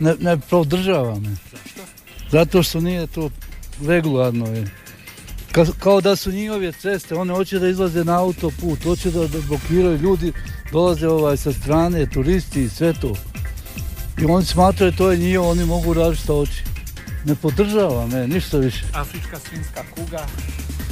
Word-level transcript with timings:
ne, 0.00 0.14
ne 0.20 0.38
podržavam 0.50 1.24
je. 1.24 1.36
Zato 2.30 2.62
što 2.62 2.80
nije 2.80 3.06
to 3.06 3.30
regularno 3.86 4.46
je. 4.46 4.70
Ka- 5.52 5.78
kao 5.78 6.00
da 6.00 6.16
su 6.16 6.32
njihove 6.32 6.72
ceste, 6.72 7.14
one 7.14 7.34
hoće 7.34 7.58
da 7.58 7.68
izlaze 7.68 8.04
na 8.04 8.18
autoput, 8.18 8.84
hoće 8.84 9.10
da, 9.10 9.26
da 9.26 9.38
blokiraju 9.48 9.98
ljudi, 9.98 10.32
dolaze 10.72 11.08
ovaj 11.08 11.36
sa 11.36 11.52
strane, 11.52 12.06
turisti 12.10 12.62
i 12.62 12.68
sve 12.68 12.92
to. 13.00 13.14
I 14.20 14.24
oni 14.24 14.44
smatraju 14.44 14.92
to 14.92 15.10
je 15.10 15.18
njihovo, 15.18 15.50
oni 15.50 15.64
mogu 15.64 15.94
raditi 15.94 16.22
što 16.22 16.34
hoće. 16.34 16.62
Ne 17.24 17.34
podržavam, 17.34 18.10
ne, 18.10 18.28
ništa 18.28 18.58
više. 18.58 18.84
Afrička 18.94 19.38
svinska 19.38 19.84
kuga, 19.94 20.26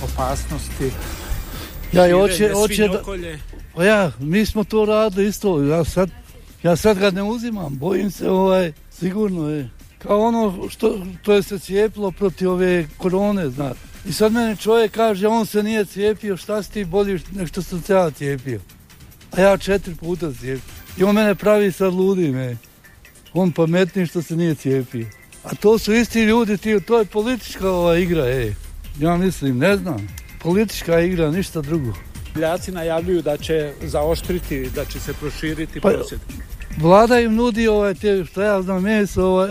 opasnosti, 0.03 0.91
Ja 1.93 2.07
i 2.07 2.11
da, 2.11 2.67
svinjokolje. 2.67 3.39
Pa 3.75 3.85
ja, 3.85 4.13
mi 4.19 4.47
smo 4.47 4.65
to 4.65 4.85
radili 4.85 5.29
isto, 5.29 5.63
ja 5.63 5.85
sad, 5.85 6.11
ja 6.63 6.77
sad 6.77 6.99
ga 6.99 7.11
ne 7.11 7.23
uzimam, 7.23 7.79
bojim 7.79 8.11
se 8.11 8.31
ovaj, 8.31 8.73
sigurno 8.99 9.51
je. 9.51 9.69
Kao 9.99 10.21
ono 10.21 10.69
što, 10.69 11.07
to 11.23 11.33
je 11.33 11.43
se 11.43 11.59
cijepilo 11.59 12.11
protiv 12.11 12.51
ove 12.51 12.87
korone, 12.99 13.51
znaš. 13.51 13.77
I 14.09 14.13
sad 14.13 14.33
meni 14.33 14.57
čovjek 14.57 14.93
kaže, 14.93 15.29
on 15.29 15.47
se 15.47 15.63
nije 15.63 15.85
cijepio, 15.85 16.37
šta 16.37 16.63
si 16.63 16.73
ti 16.73 16.85
bolji 16.85 17.21
nego 17.33 17.47
što 17.47 17.63
sam 17.63 17.83
se 17.83 17.93
ja 17.93 18.11
cijepio. 18.11 18.61
A 19.33 19.41
ja 19.41 19.57
četiri 19.57 19.95
puta 19.95 20.33
cijepio. 20.33 20.73
I 20.99 21.05
on 21.05 21.15
mene 21.15 21.35
pravi 21.35 21.73
sad 21.73 21.95
ludim, 21.95 22.37
ej. 22.39 22.57
On 23.33 23.53
pametniji 23.53 24.07
što 24.07 24.23
se 24.23 24.37
nije 24.37 24.55
cijepio. 24.55 25.07
A 25.45 25.55
to 25.55 25.79
su 25.79 25.93
isti 25.93 26.23
ljudi, 26.23 26.57
ti, 26.57 26.81
to 26.81 26.99
je 26.99 27.05
politička 27.05 27.71
ova 27.71 27.99
igra, 27.99 28.27
ej. 28.29 28.55
Ja 29.01 29.17
mislim, 29.17 29.59
ne 29.59 29.77
znam. 29.77 30.09
Politička 30.43 31.01
igra, 31.01 31.31
ništa 31.31 31.61
drugo. 31.61 31.93
Seljaci 32.33 32.73
najavljuju 32.73 33.23
da 33.23 33.37
će 33.37 33.73
zaoštriti, 33.83 34.71
da 34.75 34.85
će 34.85 35.01
se 35.01 35.13
proširiti 35.13 35.81
Pa-. 35.81 35.93
Vlada 36.77 37.21
im 37.21 37.35
nudi 37.35 37.69
ovaj 37.69 37.95
te, 37.95 38.25
šta 38.25 38.45
ja 38.45 38.63
znam, 38.63 38.83
meso, 38.83 39.25
ovaj, 39.25 39.49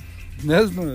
ne 0.50 0.66
znam, 0.66 0.86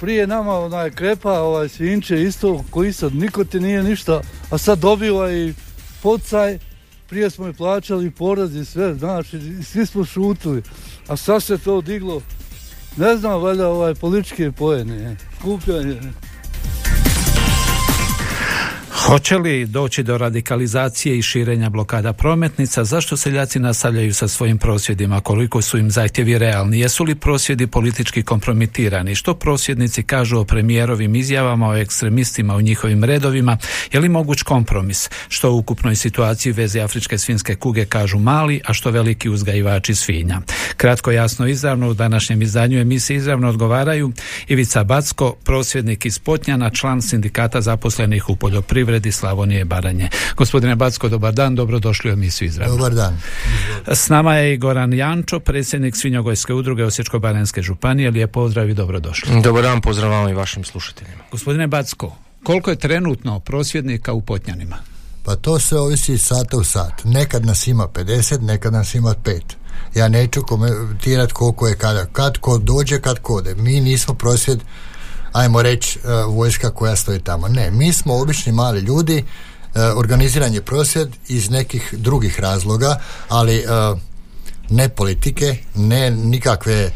prije 0.00 0.26
nama 0.26 0.58
onaj 0.58 0.90
krepa, 0.90 1.40
ovaj 1.40 1.68
svinče 1.68 2.22
isto, 2.22 2.64
koji 2.70 2.92
sad 2.92 3.14
niko 3.14 3.44
ti 3.44 3.60
nije 3.60 3.82
ništa, 3.82 4.20
a 4.50 4.58
sad 4.58 4.78
dobiva 4.78 5.32
i 5.32 5.54
podsaj, 6.02 6.58
prije 7.08 7.30
smo 7.30 7.48
i 7.48 7.52
plaćali 7.52 8.10
porez 8.10 8.56
i 8.56 8.64
sve, 8.64 8.94
znaš, 8.94 9.34
i 9.34 9.62
svi 9.62 9.86
smo 9.86 10.04
šutili, 10.04 10.62
a 11.08 11.16
sad 11.16 11.42
se 11.42 11.58
to 11.58 11.80
diglo, 11.80 12.22
ne 12.96 13.16
znam, 13.16 13.42
valjda 13.42 13.68
ovaj 13.68 13.94
političke 13.94 14.52
pojene, 14.52 15.16
skupljanje. 15.38 16.00
Hoće 19.08 19.38
li 19.38 19.66
doći 19.66 20.02
do 20.02 20.18
radikalizacije 20.18 21.18
i 21.18 21.22
širenja 21.22 21.70
blokada 21.70 22.12
prometnica? 22.12 22.84
Zašto 22.84 23.16
seljaci 23.16 23.58
nastavljaju 23.58 24.14
sa 24.14 24.28
svojim 24.28 24.58
prosvjedima? 24.58 25.20
Koliko 25.20 25.62
su 25.62 25.78
im 25.78 25.90
zahtjevi 25.90 26.38
realni? 26.38 26.80
Jesu 26.80 27.04
li 27.04 27.14
prosvjedi 27.14 27.66
politički 27.66 28.22
kompromitirani? 28.22 29.14
Što 29.14 29.34
prosvjednici 29.34 30.02
kažu 30.02 30.38
o 30.38 30.44
premijerovim 30.44 31.14
izjavama, 31.14 31.68
o 31.68 31.76
ekstremistima 31.76 32.56
u 32.56 32.60
njihovim 32.60 33.04
redovima? 33.04 33.56
Je 33.92 34.00
li 34.00 34.08
moguć 34.08 34.42
kompromis? 34.42 35.10
Što 35.28 35.52
u 35.52 35.58
ukupnoj 35.58 35.96
situaciji 35.96 36.52
veze 36.52 36.80
afričke 36.80 37.18
svinske 37.18 37.54
kuge 37.54 37.84
kažu 37.84 38.18
mali, 38.18 38.60
a 38.64 38.74
što 38.74 38.90
veliki 38.90 39.28
uzgajivači 39.28 39.94
svinja? 39.94 40.40
Kratko, 40.76 41.10
jasno, 41.10 41.46
izravno 41.46 41.88
u 41.88 41.94
današnjem 41.94 42.42
izdanju 42.42 42.80
emisije 42.80 43.16
izravno 43.16 43.48
odgovaraju 43.48 44.12
Ivica 44.48 44.84
Backo, 44.84 45.34
prosvjednik 45.44 46.06
iz 46.06 46.18
Potnjana, 46.18 46.70
član 46.70 47.02
sindikata 47.02 47.60
zaposlenih 47.60 48.30
u 48.30 48.36
poljoprivredi 48.36 48.97
Slavonije 49.12 49.60
i 49.60 49.64
Baranje. 49.64 50.08
Gospodine 50.36 50.76
Backo, 50.76 51.08
dobar 51.08 51.34
dan, 51.34 51.54
dobrodošli 51.54 52.10
u 52.10 52.12
emisiju 52.12 52.48
izravno. 52.48 52.76
Dobar 52.76 52.94
dan. 52.94 53.20
S 53.86 54.08
nama 54.08 54.34
je 54.34 54.54
i 54.54 54.56
Goran 54.56 54.92
Jančo, 54.92 55.40
predsjednik 55.40 55.96
Svinjogojske 55.96 56.54
udruge 56.54 56.84
Osječko-Baranjske 56.84 57.62
županije. 57.62 58.10
Lijep 58.10 58.32
pozdrav 58.32 58.70
i 58.70 58.74
dobrodošli. 58.74 59.42
Dobar 59.42 59.62
dan, 59.62 59.80
pozdrav 59.80 60.30
i 60.30 60.34
vašim 60.34 60.64
slušateljima. 60.64 61.22
Gospodine 61.30 61.66
Backo, 61.66 62.16
koliko 62.42 62.70
je 62.70 62.76
trenutno 62.76 63.40
prosvjednika 63.40 64.12
u 64.12 64.20
Potnjanima? 64.20 64.76
Pa 65.24 65.36
to 65.36 65.58
se 65.58 65.76
ovisi 65.76 66.12
iz 66.12 66.22
sata 66.22 66.56
u 66.56 66.64
sat. 66.64 67.04
Nekad 67.04 67.46
nas 67.46 67.66
ima 67.66 67.88
50, 67.88 68.40
nekad 68.40 68.72
nas 68.72 68.94
ima 68.94 69.14
5. 69.24 69.40
Ja 69.94 70.08
neću 70.08 70.42
komentirati 70.42 71.32
koliko 71.32 71.68
je 71.68 71.76
kada. 71.76 72.06
Kad 72.06 72.38
ko 72.38 72.58
dođe, 72.58 73.00
kad 73.00 73.18
ko 73.18 73.34
ode. 73.34 73.54
Mi 73.54 73.80
nismo 73.80 74.14
prosvjed, 74.14 74.60
ajmo 75.32 75.62
reći, 75.62 75.98
e, 75.98 76.08
vojska 76.24 76.70
koja 76.70 76.96
stoji 76.96 77.20
tamo. 77.20 77.48
Ne, 77.48 77.70
mi 77.70 77.92
smo 77.92 78.14
obični 78.14 78.52
mali 78.52 78.80
ljudi, 78.80 79.24
e, 79.74 79.82
organiziran 79.82 80.54
je 80.54 80.62
prosvjed 80.62 81.08
iz 81.28 81.50
nekih 81.50 81.94
drugih 81.96 82.40
razloga, 82.40 83.00
ali 83.28 83.56
e, 83.56 83.64
ne 84.70 84.88
politike, 84.88 85.56
ne 85.74 86.10
nikakve 86.10 86.90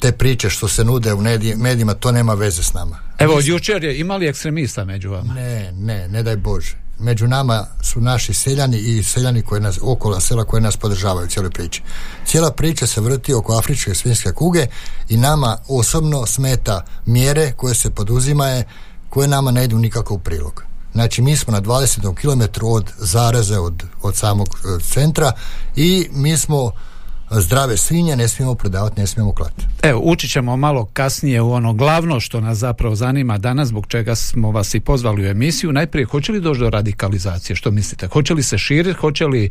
te 0.00 0.12
priče 0.12 0.50
što 0.50 0.68
se 0.68 0.84
nude 0.84 1.14
u 1.14 1.18
medij- 1.18 1.56
medijima, 1.56 1.94
to 1.94 2.12
nema 2.12 2.34
veze 2.34 2.62
s 2.62 2.72
nama. 2.72 2.98
Evo, 3.18 3.40
jučer 3.42 3.84
je 3.84 3.98
imali 4.00 4.26
ekstremista 4.26 4.84
među 4.84 5.10
vama. 5.10 5.34
Ne, 5.34 5.72
ne, 5.72 6.08
ne 6.08 6.22
daj 6.22 6.36
Bože. 6.36 6.83
Među 6.98 7.28
nama 7.28 7.66
su 7.82 8.00
naši 8.00 8.34
seljani 8.34 8.78
i 8.78 9.02
seljani 9.02 9.42
koji 9.42 9.60
nas, 9.60 9.78
okolo 9.82 10.20
sela 10.20 10.44
koji 10.44 10.62
nas 10.62 10.76
podržavaju 10.76 11.26
u 11.26 11.30
cijeloj 11.30 11.50
priči. 11.50 11.82
Cijela 12.26 12.50
priča 12.50 12.86
se 12.86 13.00
vrti 13.00 13.34
oko 13.34 13.58
afričke 13.58 13.94
svinjske 13.94 14.32
kuge 14.32 14.66
i 15.08 15.16
nama 15.16 15.58
osobno 15.68 16.26
smeta 16.26 16.84
mjere 17.06 17.52
koje 17.56 17.74
se 17.74 17.90
poduzimaju 17.90 18.64
koje 19.08 19.28
nama 19.28 19.50
ne 19.50 19.64
idu 19.64 19.78
nikako 19.78 20.14
u 20.14 20.18
prilog. 20.18 20.64
Znači 20.92 21.22
mi 21.22 21.36
smo 21.36 21.52
na 21.52 21.60
20. 21.60 22.16
kilometru 22.20 22.68
od 22.68 22.90
zaraze, 22.98 23.58
od, 23.58 23.82
od 24.02 24.16
samog 24.16 24.48
e, 24.48 24.82
centra 24.82 25.32
i 25.76 26.08
mi 26.12 26.36
smo 26.36 26.72
zdrave 27.40 27.76
svinje, 27.76 28.16
ne 28.16 28.28
smijemo 28.28 28.54
prodavati, 28.54 29.00
ne 29.00 29.06
smijemo 29.06 29.32
klati. 29.32 29.66
Evo, 29.82 30.00
ući 30.04 30.28
ćemo 30.28 30.56
malo 30.56 30.88
kasnije 30.92 31.40
u 31.40 31.52
ono 31.52 31.72
glavno 31.72 32.20
što 32.20 32.40
nas 32.40 32.58
zapravo 32.58 32.94
zanima 32.94 33.38
danas, 33.38 33.68
zbog 33.68 33.86
čega 33.86 34.14
smo 34.14 34.50
vas 34.50 34.74
i 34.74 34.80
pozvali 34.80 35.22
u 35.22 35.26
emisiju. 35.26 35.72
Najprije, 35.72 36.06
hoće 36.06 36.32
li 36.32 36.40
doći 36.40 36.60
do 36.60 36.70
radikalizacije? 36.70 37.56
Što 37.56 37.70
mislite? 37.70 38.06
Hoće 38.06 38.34
li 38.34 38.42
se 38.42 38.58
širiti? 38.58 38.98
Hoće 39.00 39.26
li 39.26 39.50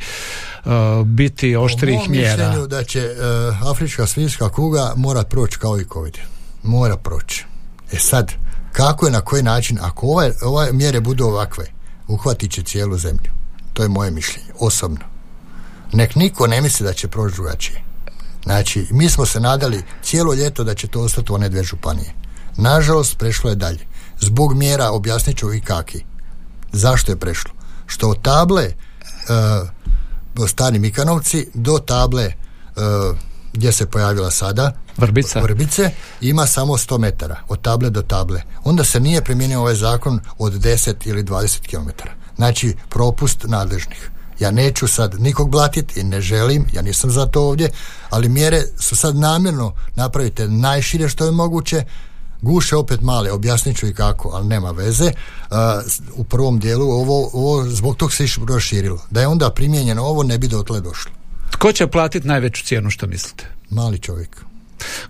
uh, 0.65 0.71
biti 1.05 1.55
oštrih 1.55 2.09
mjera? 2.09 2.47
mišljenju 2.47 2.67
da 2.67 2.83
će 2.83 2.99
e, 2.99 3.13
afrička 3.69 4.07
svinjska 4.07 4.49
kuga 4.49 4.93
mora 4.95 5.23
proći 5.23 5.59
kao 5.59 5.79
i 5.79 5.85
covid. 5.93 6.17
Mora 6.63 6.97
proći. 6.97 7.45
E 7.91 7.99
sad, 7.99 8.31
kako 8.71 9.07
i 9.07 9.11
na 9.11 9.21
koji 9.21 9.43
način, 9.43 9.77
ako 9.81 10.07
ove, 10.07 10.33
ove 10.43 10.71
mjere 10.71 11.01
budu 11.01 11.25
ovakve, 11.25 11.65
uhvatit 12.07 12.51
će 12.51 12.63
cijelu 12.63 12.97
zemlju. 12.97 13.31
To 13.73 13.83
je 13.83 13.89
moje 13.89 14.11
mišljenje, 14.11 14.49
osobno. 14.59 15.12
Nek 15.93 16.15
niko 16.15 16.47
ne 16.47 16.61
misli 16.61 16.85
da 16.85 16.93
će 16.93 17.07
proći 17.07 17.35
drugačije. 17.35 17.83
Znači, 18.43 18.87
mi 18.91 19.09
smo 19.09 19.25
se 19.25 19.39
nadali 19.39 19.83
cijelo 20.03 20.33
ljeto 20.33 20.63
da 20.63 20.73
će 20.75 20.87
to 20.87 21.01
ostati 21.01 21.31
u 21.31 21.35
one 21.35 21.49
dvije 21.49 21.63
županije. 21.63 22.13
Nažalost, 22.57 23.17
prešlo 23.17 23.49
je 23.49 23.55
dalje. 23.55 23.85
Zbog 24.19 24.53
mjera 24.53 24.91
objasnit 24.91 25.37
ću 25.37 25.53
i 25.53 25.61
kaki. 25.61 26.03
Zašto 26.71 27.11
je 27.11 27.19
prešlo? 27.19 27.51
Što 27.85 28.09
od 28.09 28.21
table 28.21 28.63
e, 28.63 28.73
Stari 30.47 30.79
Mikanovci 30.79 31.47
do 31.53 31.79
table 31.79 32.23
e, 32.23 32.33
gdje 33.53 33.71
se 33.71 33.85
pojavila 33.85 34.31
sada 34.31 34.71
Vrbica? 34.97 35.39
Vrbice 35.39 35.91
ima 36.21 36.45
samo 36.47 36.73
100 36.73 36.97
metara 36.97 37.37
od 37.47 37.61
table 37.61 37.89
do 37.89 38.01
table. 38.01 38.41
Onda 38.63 38.83
se 38.83 38.99
nije 38.99 39.23
primijenio 39.23 39.59
ovaj 39.59 39.75
zakon 39.75 40.19
od 40.37 40.53
10 40.53 40.93
ili 41.05 41.23
20 41.23 41.59
km. 41.69 41.89
Znači 42.35 42.75
propust 42.89 43.43
nadležnih. 43.43 44.11
Ja 44.39 44.51
neću 44.51 44.87
sad 44.87 45.21
nikog 45.21 45.49
blatiti 45.49 45.99
i 45.99 46.03
ne 46.03 46.21
želim, 46.21 46.65
ja 46.73 46.81
nisam 46.81 47.11
za 47.11 47.25
to 47.25 47.41
ovdje, 47.41 47.69
ali 48.09 48.29
mjere 48.29 48.61
su 48.79 48.95
sad 48.95 49.15
namjerno 49.15 49.73
napravite 49.95 50.47
najšire 50.47 51.09
što 51.09 51.25
je 51.25 51.31
moguće, 51.31 51.83
guše 52.41 52.75
opet 52.75 53.01
male, 53.01 53.31
objasnit 53.31 53.77
ću 53.77 53.87
i 53.87 53.93
kako, 53.93 54.29
ali 54.33 54.47
nema 54.47 54.71
veze. 54.71 55.11
S- 55.87 56.01
u 56.15 56.23
prvom 56.23 56.59
dijelu 56.59 56.91
ovo, 56.91 57.29
ovo 57.33 57.69
zbog 57.69 57.95
tog 57.95 58.13
se 58.13 58.25
proširilo. 58.45 58.99
Da 59.09 59.21
je 59.21 59.27
onda 59.27 59.49
primijenjeno 59.49 60.03
ovo, 60.03 60.23
ne 60.23 60.37
bi 60.37 60.47
dotle 60.47 60.81
došlo. 60.81 61.11
Tko 61.51 61.71
će 61.71 61.87
platiti 61.87 62.27
najveću 62.27 62.63
cijenu, 62.65 62.89
što 62.89 63.07
mislite? 63.07 63.45
Mali 63.69 63.99
čovjek. 63.99 64.52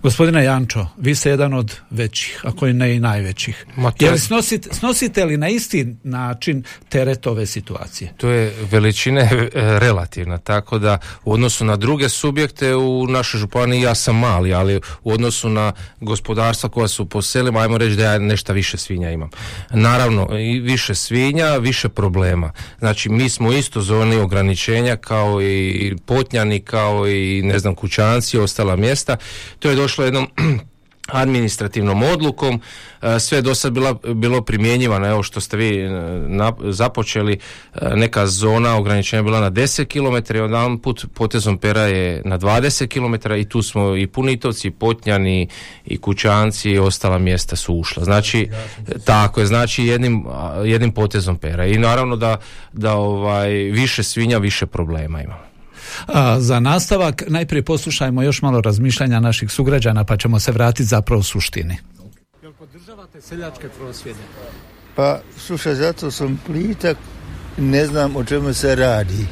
Gospodine 0.04 0.44
Jančo, 0.44 0.86
vi 0.96 1.14
ste 1.14 1.30
jedan 1.30 1.54
od 1.54 1.76
većih, 1.90 2.40
ako 2.44 2.66
i 2.66 2.72
ne 2.72 2.96
i 2.96 3.00
najvećih. 3.00 3.66
Ma 3.76 3.90
to 3.90 4.04
Je 4.04 4.10
li 4.10 4.16
je- 4.16 4.20
snosite, 4.20 4.68
snosite 4.72 5.24
li 5.24 5.36
na 5.36 5.48
isti 5.48 5.96
način 6.02 6.64
teret 6.88 7.26
ove 7.26 7.46
situacije? 7.46 8.12
To 8.16 8.28
je 8.28 8.54
veličine 8.70 9.20
e, 9.20 9.48
relativna, 9.78 10.38
tako 10.38 10.78
da 10.78 10.98
u 11.24 11.32
odnosu 11.32 11.64
na 11.64 11.76
druge 11.76 12.08
subjekte 12.08 12.74
u 12.74 13.06
našoj 13.06 13.40
županiji 13.40 13.80
ja 13.80 13.94
sam 13.94 14.18
mali, 14.18 14.54
ali 14.54 14.80
u 15.02 15.12
odnosu 15.12 15.48
na 15.48 15.72
gospodarstva 16.00 16.68
koja 16.70 16.88
su 16.88 17.08
po 17.08 17.22
selima, 17.22 17.60
ajmo 17.60 17.78
reći 17.78 17.96
da 17.96 18.12
ja 18.12 18.18
nešto 18.18 18.52
više 18.52 18.76
svinja 18.78 19.10
imam. 19.10 19.30
Naravno, 19.70 20.28
i 20.38 20.60
više 20.60 20.94
svinja, 20.94 21.56
više 21.56 21.88
problema. 21.88 22.52
Znači, 22.78 23.08
mi 23.08 23.28
smo 23.28 23.52
isto 23.52 23.80
zoni 23.80 24.16
ograničenja 24.16 24.96
kao 24.96 25.42
i 25.42 25.96
potnjani, 26.06 26.60
kao 26.60 27.08
i 27.08 27.42
ne 27.44 27.58
znam, 27.58 27.74
kućanci 27.74 28.36
i 28.36 28.40
ostala 28.40 28.76
mjesta. 28.76 29.16
To 29.58 29.70
je 29.70 29.74
došlo 29.76 29.93
jednom 30.02 30.26
administrativnom 31.12 32.02
odlukom, 32.02 32.60
e, 33.02 33.20
sve 33.20 33.38
je 33.38 33.42
do 33.42 33.54
sad 33.54 33.72
bila, 33.72 33.94
bilo 34.14 34.42
primjenjivano, 34.42 35.06
evo 35.08 35.22
što 35.22 35.40
ste 35.40 35.56
vi 35.56 35.80
e, 35.80 35.90
na- 36.28 36.52
započeli, 36.60 37.38
e, 37.74 37.96
neka 37.96 38.26
zona 38.26 38.76
ograničenja 38.76 39.22
bila 39.22 39.40
na 39.40 39.50
10 39.50 39.84
km, 39.84 40.34
jedan 40.34 40.78
put 40.78 41.06
potezom 41.14 41.58
pera 41.58 41.80
je 41.80 42.22
na 42.24 42.38
20 42.38 42.86
km 42.86 43.32
i 43.32 43.48
tu 43.48 43.62
smo 43.62 43.96
i 43.96 44.06
Punitovci, 44.06 44.68
i 44.68 44.70
Potnjani, 44.70 45.48
i 45.86 45.96
Kućanci 45.96 46.70
i 46.70 46.78
ostala 46.78 47.18
mjesta 47.18 47.56
su 47.56 47.74
ušla. 47.74 48.04
Znači, 48.04 48.48
tako 49.04 49.40
je, 49.40 49.46
znači 49.46 49.84
jednim, 49.84 50.24
jednim 50.64 50.92
potezom 50.92 51.36
pera 51.36 51.66
i 51.66 51.78
naravno 51.78 52.16
da, 52.16 52.36
da 52.72 52.94
ovaj, 52.94 53.50
više 53.50 54.02
svinja, 54.02 54.38
više 54.38 54.66
problema 54.66 55.22
imamo. 55.22 55.53
A, 56.06 56.40
za 56.40 56.60
nastavak 56.60 57.22
najprije 57.26 57.62
poslušajmo 57.62 58.22
još 58.22 58.42
malo 58.42 58.60
razmišljanja 58.60 59.20
naših 59.20 59.50
sugrađana 59.50 60.04
pa 60.04 60.16
ćemo 60.16 60.40
se 60.40 60.52
vratiti 60.52 60.84
zapravo 60.84 61.20
u 61.20 61.22
suštini. 61.22 61.76
Jel 62.42 62.52
podržavate 62.52 63.20
seljačke 63.20 63.68
prosvjede? 63.68 64.20
Pa, 64.96 65.20
slušaj, 65.46 65.74
zato 65.74 66.10
sam 66.10 66.40
plitak, 66.46 66.96
ne 67.58 67.86
znam 67.86 68.16
o 68.16 68.24
čemu 68.24 68.54
se 68.54 68.74
radi. 68.74 69.26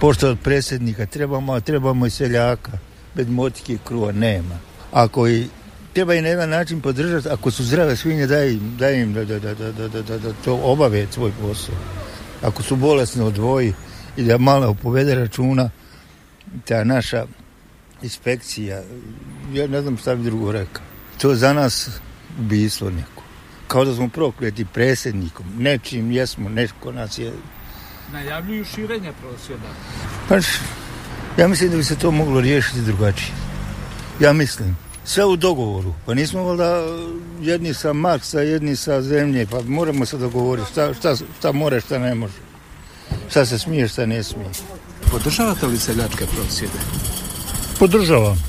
Pošto 0.00 0.28
od 0.28 0.38
predsjednika 0.42 1.06
trebamo, 1.06 1.60
trebamo 1.60 2.06
i 2.06 2.10
seljaka, 2.10 2.72
bez 3.14 3.28
motike 3.28 3.78
kruva 3.84 4.12
nema. 4.12 4.58
Ako 4.92 5.28
i 5.28 5.46
treba 5.92 6.14
i 6.14 6.22
na 6.22 6.28
jedan 6.28 6.50
način 6.50 6.80
podržati, 6.80 7.28
ako 7.28 7.50
su 7.50 7.64
zdrave 7.64 7.96
svinje, 7.96 8.26
daj 8.26 8.52
im, 8.52 8.76
daj 8.78 9.00
im 9.00 9.12
da, 9.14 9.24
da, 9.24 9.38
da, 9.38 9.54
da, 9.54 9.72
da, 9.72 9.88
da, 9.88 10.02
da, 10.02 10.18
da 10.18 10.32
to 10.44 10.60
obave 10.62 11.06
svoj 11.10 11.32
posao. 11.40 11.74
Ako 12.42 12.62
su 12.62 12.76
bolesne 12.76 13.24
odvoji 13.24 13.72
i 14.16 14.24
da 14.24 14.38
malo 14.38 14.74
povede 14.74 15.14
računa 15.14 15.70
ta 16.64 16.84
naša 16.84 17.26
inspekcija, 18.02 18.82
ja 19.52 19.66
ne 19.66 19.82
znam 19.82 19.96
šta 19.96 20.14
bi 20.14 20.24
drugo 20.24 20.52
rekao. 20.52 20.82
To 21.20 21.34
za 21.34 21.52
nas 21.52 21.90
ubijstvo 22.38 22.90
neko 22.90 23.22
kao 23.72 23.84
da 23.84 23.94
smo 23.94 24.08
prokleti 24.08 24.64
predsjednikom, 24.64 25.46
nečim 25.58 26.12
jesmo, 26.12 26.48
neko 26.48 26.92
nas 26.92 27.18
je... 27.18 27.32
Najavljuju 28.12 28.64
širenje 28.64 29.12
prosvjeda. 29.20 29.68
Pa, 30.28 30.34
ja 31.42 31.48
mislim 31.48 31.70
da 31.70 31.76
bi 31.76 31.84
se 31.84 31.96
to 31.96 32.10
moglo 32.10 32.40
riješiti 32.40 32.80
drugačije. 32.80 33.32
Ja 34.20 34.32
mislim. 34.32 34.76
Sve 35.04 35.24
u 35.24 35.36
dogovoru. 35.36 35.94
Pa 36.06 36.14
nismo 36.14 36.42
valjda 36.42 36.82
jedni 37.40 37.74
sa 37.74 37.92
Marksa, 37.92 38.40
jedni 38.40 38.76
sa 38.76 39.02
zemlje, 39.02 39.46
pa 39.46 39.62
moramo 39.62 40.06
se 40.06 40.18
dogovoriti 40.18 40.70
šta, 40.70 40.94
šta, 40.94 41.16
šta 41.38 41.52
more, 41.52 41.80
šta 41.80 41.98
ne 41.98 42.14
može. 42.14 42.51
Šta 43.30 43.46
se 43.46 43.58
smije, 43.58 43.88
šta 43.88 44.06
ne 44.06 44.22
smije. 44.22 44.50
Podržavate 45.10 45.66
li 45.66 45.78
seljačke 45.78 46.26
prosvjede? 46.26 46.78
Podržavam. 47.78 48.42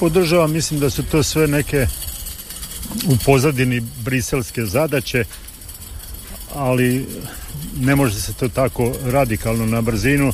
Podržavam, 0.00 0.52
mislim 0.52 0.80
da 0.80 0.90
su 0.90 1.02
to 1.02 1.22
sve 1.22 1.46
neke 1.46 1.86
u 3.06 3.16
pozadini 3.24 3.80
briselske 4.04 4.64
zadaće, 4.64 5.24
ali 6.54 7.06
ne 7.80 7.96
može 7.96 8.20
se 8.20 8.32
to 8.32 8.48
tako 8.48 8.92
radikalno 9.04 9.66
na 9.66 9.80
brzinu. 9.80 10.32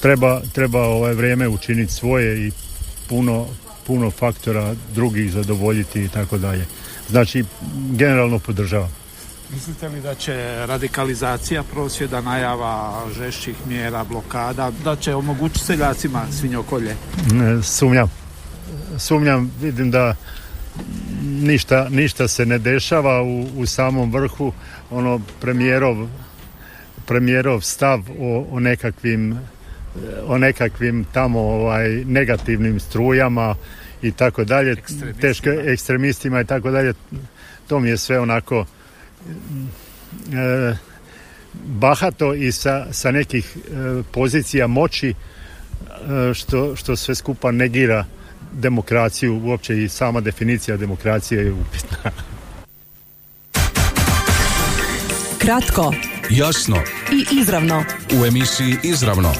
Treba, 0.00 0.40
treba 0.52 0.80
ovaj 0.80 1.14
vrijeme 1.14 1.48
učiniti 1.48 1.92
svoje 1.92 2.46
i 2.46 2.52
puno, 3.08 3.46
puno 3.86 4.10
faktora 4.10 4.74
drugih 4.94 5.32
zadovoljiti 5.32 6.02
i 6.02 6.08
tako 6.08 6.38
dalje. 6.38 6.66
Znači, 7.08 7.44
generalno 7.90 8.38
podržavam. 8.38 8.97
Mislite 9.50 9.88
li 9.88 10.00
da 10.00 10.14
će 10.14 10.66
radikalizacija 10.66 11.62
prosvjeda, 11.62 12.20
najava 12.20 13.04
žešćih 13.12 13.56
mjera, 13.66 14.04
blokada, 14.04 14.72
da 14.84 14.96
će 14.96 15.14
omogućiti 15.14 15.64
seljacima 15.64 16.26
svinjokolje? 16.32 16.96
Sumnjam. 17.62 18.10
Sumnjam, 18.98 19.52
vidim 19.60 19.90
da 19.90 20.14
ništa, 21.22 21.88
ništa 21.90 22.28
se 22.28 22.46
ne 22.46 22.58
dešava 22.58 23.22
u, 23.22 23.46
u 23.56 23.66
samom 23.66 24.12
vrhu. 24.12 24.52
Ono 24.90 25.20
premijerov, 25.40 26.08
premijerov 27.06 27.60
stav 27.60 28.00
o, 28.20 28.46
o 28.50 28.60
nekakvim 28.60 29.38
o 30.26 30.38
nekakvim 30.38 31.06
tamo 31.12 31.40
ovaj 31.40 31.88
negativnim 32.04 32.80
strujama 32.80 33.54
i 34.02 34.12
tako 34.12 34.44
dalje, 34.44 34.76
teško 35.20 35.50
ekstremistima 35.50 36.40
i 36.40 36.44
tako 36.44 36.70
dalje. 36.70 36.92
To 37.68 37.80
mi 37.80 37.88
je 37.88 37.96
sve 37.96 38.20
onako 38.20 38.66
e, 40.32 40.76
bahato 41.64 42.34
i 42.34 42.52
sa, 42.52 42.92
sa 42.92 43.10
nekih 43.10 43.56
e, 43.56 43.60
pozicija 44.12 44.66
moći 44.66 45.08
e, 45.08 45.14
što, 46.34 46.76
što 46.76 46.96
sve 46.96 47.14
skupa 47.14 47.50
negira 47.50 48.04
demokraciju, 48.52 49.40
uopće 49.44 49.82
i 49.82 49.88
sama 49.88 50.20
definicija 50.20 50.76
demokracije 50.76 51.44
je 51.44 51.52
upitna. 51.52 51.98
Kratko 55.38 55.94
Jasno, 56.30 56.76
i 57.12 57.40
izravno. 57.40 57.84
u 58.20 58.26
emisiji 58.26 58.76
Izravno. 58.82 59.32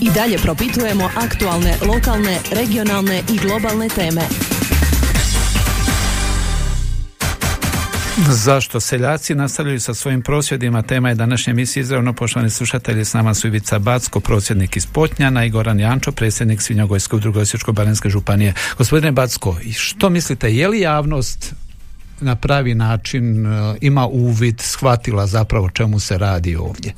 I 0.00 0.10
dalje 0.10 0.38
propitujemo 0.38 1.10
aktualne, 1.16 1.74
lokalne, 1.86 2.38
regionalne 2.52 3.22
i 3.34 3.38
globalne 3.38 3.88
teme. 3.88 4.22
Zašto 8.26 8.80
seljaci 8.80 9.34
nastavljaju 9.34 9.80
sa 9.80 9.94
svojim 9.94 10.22
prosvjedima? 10.22 10.82
Tema 10.82 11.08
je 11.08 11.14
današnje 11.14 11.50
emisije 11.50 11.80
izravno. 11.80 12.12
Poštovani 12.12 12.50
slušatelji, 12.50 13.04
s 13.04 13.14
nama 13.14 13.34
su 13.34 13.46
Ivica 13.46 13.78
Backo, 13.78 14.20
prosvjednik 14.20 14.76
iz 14.76 14.86
Potnjana 14.86 15.44
i 15.44 15.50
Goran 15.50 15.80
Jančo, 15.80 16.12
predsjednik 16.12 16.62
Svinjogojske 16.62 17.16
udruge 17.16 17.40
Osječko-baranjske 17.40 18.08
županije. 18.08 18.54
Gospodine 18.78 19.12
Backo, 19.12 19.56
što 19.76 20.08
mislite, 20.10 20.54
je 20.54 20.68
li 20.68 20.80
javnost 20.80 21.54
na 22.20 22.36
pravi 22.36 22.74
način 22.74 23.46
e, 23.46 23.76
ima 23.80 24.06
uvid, 24.06 24.60
shvatila 24.60 25.26
zapravo 25.26 25.70
čemu 25.70 26.00
se 26.00 26.18
radi 26.18 26.56
ovdje? 26.56 26.94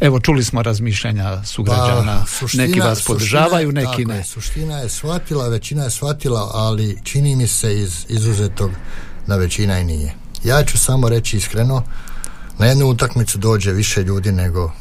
Evo, 0.00 0.20
čuli 0.20 0.44
smo 0.44 0.62
razmišljanja 0.62 1.44
sugrađana, 1.44 2.24
Pa, 2.40 2.46
neki 2.54 2.80
vas 2.80 2.98
suština- 2.98 3.06
podržavaju, 3.06 3.72
neki 3.72 3.86
tako 3.86 4.12
ne. 4.12 4.24
suština 4.24 4.78
je 4.78 4.88
shvatila, 4.88 5.48
većina 5.48 5.84
je 5.84 5.90
shvatila, 5.90 6.50
ali 6.54 6.98
čini 7.04 7.36
mi 7.36 7.46
se 7.46 7.74
iz 7.74 8.04
izuzetog 8.08 8.70
da 9.26 9.36
većina 9.36 9.78
i 9.78 9.84
nije. 9.84 10.14
Ja 10.44 10.64
ću 10.64 10.78
samo 10.78 11.08
reći 11.08 11.36
iskreno, 11.36 11.82
na 12.58 12.66
jednu 12.66 12.86
utakmicu 12.86 13.38
dođe 13.38 13.72
više 13.72 14.02
ljudi 14.02 14.32
nego 14.32 14.72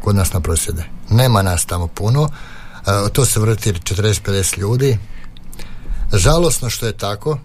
kod 0.00 0.16
nas 0.16 0.32
na 0.32 0.40
prosvjede. 0.40 0.84
Nema 1.10 1.42
nas 1.42 1.64
tamo 1.64 1.86
puno, 1.86 2.28
e, 2.86 3.12
to 3.12 3.24
se 3.24 3.40
vrti 3.40 3.72
40-50 3.72 4.58
ljudi. 4.58 4.98
Žalosno 6.12 6.70
što 6.70 6.86
je 6.86 6.96
tako, 6.96 7.38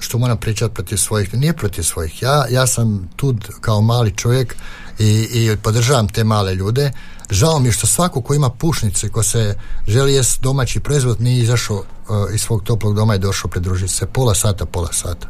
što 0.00 0.18
moram 0.18 0.38
pričati 0.38 0.74
protiv 0.74 0.96
svojih, 0.96 1.34
nije 1.34 1.52
protiv 1.52 1.82
svojih. 1.82 2.22
Ja, 2.22 2.46
ja 2.50 2.66
sam 2.66 3.08
tu 3.16 3.36
kao 3.60 3.80
mali 3.80 4.16
čovjek 4.16 4.56
i, 4.98 5.28
i 5.32 5.56
podržavam 5.62 6.08
te 6.08 6.24
male 6.24 6.54
ljude. 6.54 6.92
Žao 7.30 7.58
mi 7.58 7.68
je 7.68 7.72
što 7.72 7.86
svako 7.86 8.20
ko 8.20 8.34
ima 8.34 8.50
pušnice, 8.50 9.08
ko 9.08 9.22
se 9.22 9.58
želi 9.86 10.14
jest 10.14 10.40
domaći 10.40 10.80
proizvod, 10.80 11.20
nije 11.20 11.42
izašao 11.42 11.76
uh, 11.76 11.84
iz 12.34 12.40
svog 12.40 12.62
toplog 12.62 12.94
doma 12.94 13.14
i 13.14 13.18
došao 13.18 13.50
pridružiti 13.50 13.92
se 13.92 14.06
pola 14.06 14.34
sata, 14.34 14.66
pola 14.66 14.92
sata. 14.92 15.28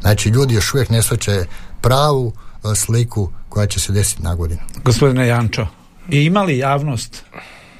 Znači, 0.00 0.28
ljudi 0.28 0.54
još 0.54 0.74
uvijek 0.74 0.90
ne 0.90 1.02
shvaćaju 1.02 1.44
pravu 1.80 2.26
uh, 2.26 2.74
sliku 2.74 3.30
koja 3.48 3.66
će 3.66 3.80
se 3.80 3.92
desiti 3.92 4.22
na 4.22 4.34
godinu. 4.34 4.60
Gospodine 4.84 5.26
Jančo, 5.26 5.66
i 6.10 6.24
ima 6.24 6.42
li 6.42 6.58
javnost 6.58 7.24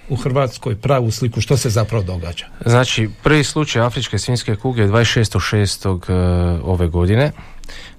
u 0.08 0.16
Hrvatskoj 0.16 0.76
pravu 0.76 1.10
sliku 1.10 1.40
što 1.40 1.56
se 1.56 1.70
zapravo 1.70 2.04
događa? 2.04 2.46
Znači, 2.66 3.10
prvi 3.22 3.44
slučaj 3.44 3.82
afričke 3.82 4.18
svinjske 4.18 4.56
kuge 4.56 4.82
je 4.82 4.88
26.6. 4.88 6.10
e, 6.10 6.60
ove 6.64 6.88
godine. 6.88 7.32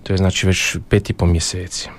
To 0.03 0.13
je 0.13 0.17
znači 0.17 0.47
već 0.47 0.75
pet 0.89 1.09
i 1.09 1.13
po 1.13 1.25
mjeseci. 1.25 1.89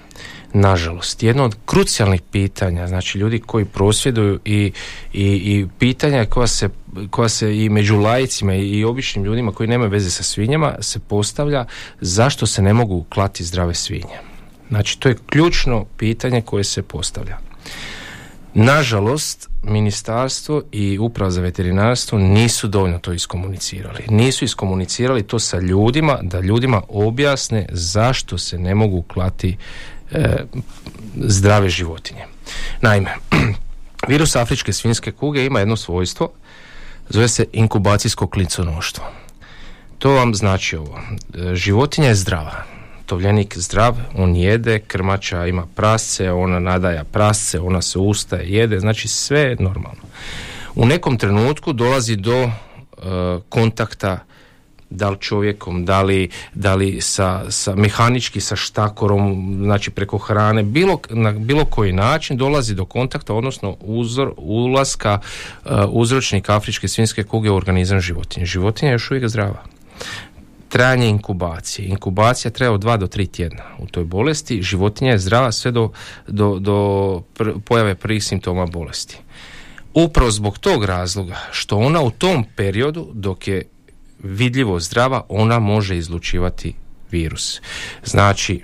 Nažalost, 0.52 1.22
jedno 1.22 1.44
od 1.44 1.56
krucijalnih 1.66 2.22
pitanja, 2.22 2.86
znači 2.86 3.18
ljudi 3.18 3.38
koji 3.38 3.64
prosvjeduju 3.64 4.40
i, 4.44 4.72
i, 5.12 5.24
i 5.24 5.66
pitanja 5.78 6.24
koja 6.24 6.46
se, 6.46 6.68
koja 7.10 7.28
se 7.28 7.64
i 7.64 7.68
među 7.68 7.96
lajcima 7.96 8.54
i, 8.54 8.68
i 8.68 8.84
običnim 8.84 9.24
ljudima 9.24 9.52
koji 9.52 9.68
nemaju 9.68 9.90
veze 9.90 10.10
sa 10.10 10.22
svinjama 10.22 10.74
se 10.80 10.98
postavlja 10.98 11.64
zašto 12.00 12.46
se 12.46 12.62
ne 12.62 12.74
mogu 12.74 13.04
klati 13.08 13.44
zdrave 13.44 13.74
svinje. 13.74 14.18
Znači, 14.68 15.00
to 15.00 15.08
je 15.08 15.16
ključno 15.26 15.84
pitanje 15.96 16.42
koje 16.42 16.64
se 16.64 16.82
postavlja. 16.82 17.38
Nažalost, 18.54 19.48
ministarstvo 19.62 20.62
i 20.72 20.98
uprava 20.98 21.30
za 21.30 21.40
veterinarstvo 21.40 22.18
nisu 22.18 22.68
dovoljno 22.68 22.98
to 22.98 23.12
iskomunicirali. 23.12 24.04
Nisu 24.08 24.44
iskomunicirali 24.44 25.22
to 25.22 25.38
sa 25.38 25.58
ljudima, 25.58 26.18
da 26.22 26.40
ljudima 26.40 26.82
objasne 26.88 27.66
zašto 27.72 28.38
se 28.38 28.58
ne 28.58 28.74
mogu 28.74 29.02
klati 29.02 29.56
zdrave 31.16 31.68
životinje. 31.68 32.24
Naime, 32.80 33.14
virus 34.08 34.36
afričke 34.36 34.72
svinjske 34.72 35.12
kuge 35.12 35.44
ima 35.44 35.58
jedno 35.58 35.76
svojstvo, 35.76 36.30
zove 37.08 37.28
se 37.28 37.46
inkubacijsko 37.52 38.26
kliconoštvo. 38.26 39.04
To 39.98 40.10
vam 40.10 40.34
znači 40.34 40.76
ovo. 40.76 41.00
E, 41.34 41.54
životinja 41.54 42.08
je 42.08 42.14
zdrava 42.14 42.64
tovljenik 43.10 43.58
zdrav, 43.58 43.96
on 44.16 44.36
jede, 44.36 44.78
krmača 44.78 45.46
ima 45.46 45.66
prasce, 45.74 46.32
ona 46.32 46.58
nadaja 46.58 47.04
prasce, 47.04 47.60
ona 47.60 47.82
se 47.82 47.98
ustaje, 47.98 48.48
jede, 48.48 48.80
znači 48.80 49.08
sve 49.08 49.40
je 49.40 49.56
normalno. 49.60 50.02
U 50.74 50.86
nekom 50.86 51.18
trenutku 51.18 51.72
dolazi 51.72 52.16
do 52.16 52.42
e, 52.42 52.50
kontakta 53.48 54.18
da 54.90 55.10
li 55.10 55.16
čovjekom, 55.20 55.84
da 55.84 56.02
li, 56.02 56.28
da 56.54 56.74
li 56.74 57.00
sa, 57.00 57.50
sa 57.50 57.74
mehanički 57.74 58.40
sa 58.40 58.56
štakorom, 58.56 59.54
znači 59.62 59.90
preko 59.90 60.18
hrane, 60.18 60.62
bilo, 60.62 60.98
na 61.10 61.32
bilo 61.32 61.64
koji 61.64 61.92
način 61.92 62.36
dolazi 62.36 62.74
do 62.74 62.84
kontakta, 62.84 63.34
odnosno 63.34 63.76
uzor, 63.80 64.32
ulaska 64.36 65.18
uh, 65.64 65.70
uzročnik 65.88 66.50
afričke 66.50 66.88
svinjske 66.88 67.22
kuge 67.22 67.50
u 67.50 67.56
organizam 67.56 68.00
životinje. 68.00 68.46
Životinja 68.46 68.90
je 68.90 68.94
još 68.94 69.10
uvijek 69.10 69.28
zdrava 69.28 69.62
trajanje 70.70 71.08
inkubacije. 71.08 71.88
Inkubacija 71.88 72.50
treba 72.50 72.74
od 72.74 72.80
dva 72.80 72.96
do 72.96 73.06
tri 73.06 73.26
tjedna 73.26 73.62
u 73.78 73.86
toj 73.86 74.04
bolesti. 74.04 74.62
Životinja 74.62 75.10
je 75.10 75.18
zdrava 75.18 75.52
sve 75.52 75.70
do, 75.70 75.90
do, 76.28 76.58
do 76.58 77.22
pojave 77.64 77.94
prvih 77.94 78.24
simptoma 78.24 78.66
bolesti. 78.66 79.18
Upravo 79.94 80.30
zbog 80.30 80.58
tog 80.58 80.84
razloga 80.84 81.36
što 81.50 81.76
ona 81.76 82.02
u 82.02 82.10
tom 82.10 82.44
periodu 82.56 83.10
dok 83.12 83.48
je 83.48 83.62
vidljivo 84.22 84.80
zdrava, 84.80 85.24
ona 85.28 85.58
može 85.58 85.96
izlučivati 85.96 86.74
virus. 87.10 87.60
Znači, 88.04 88.62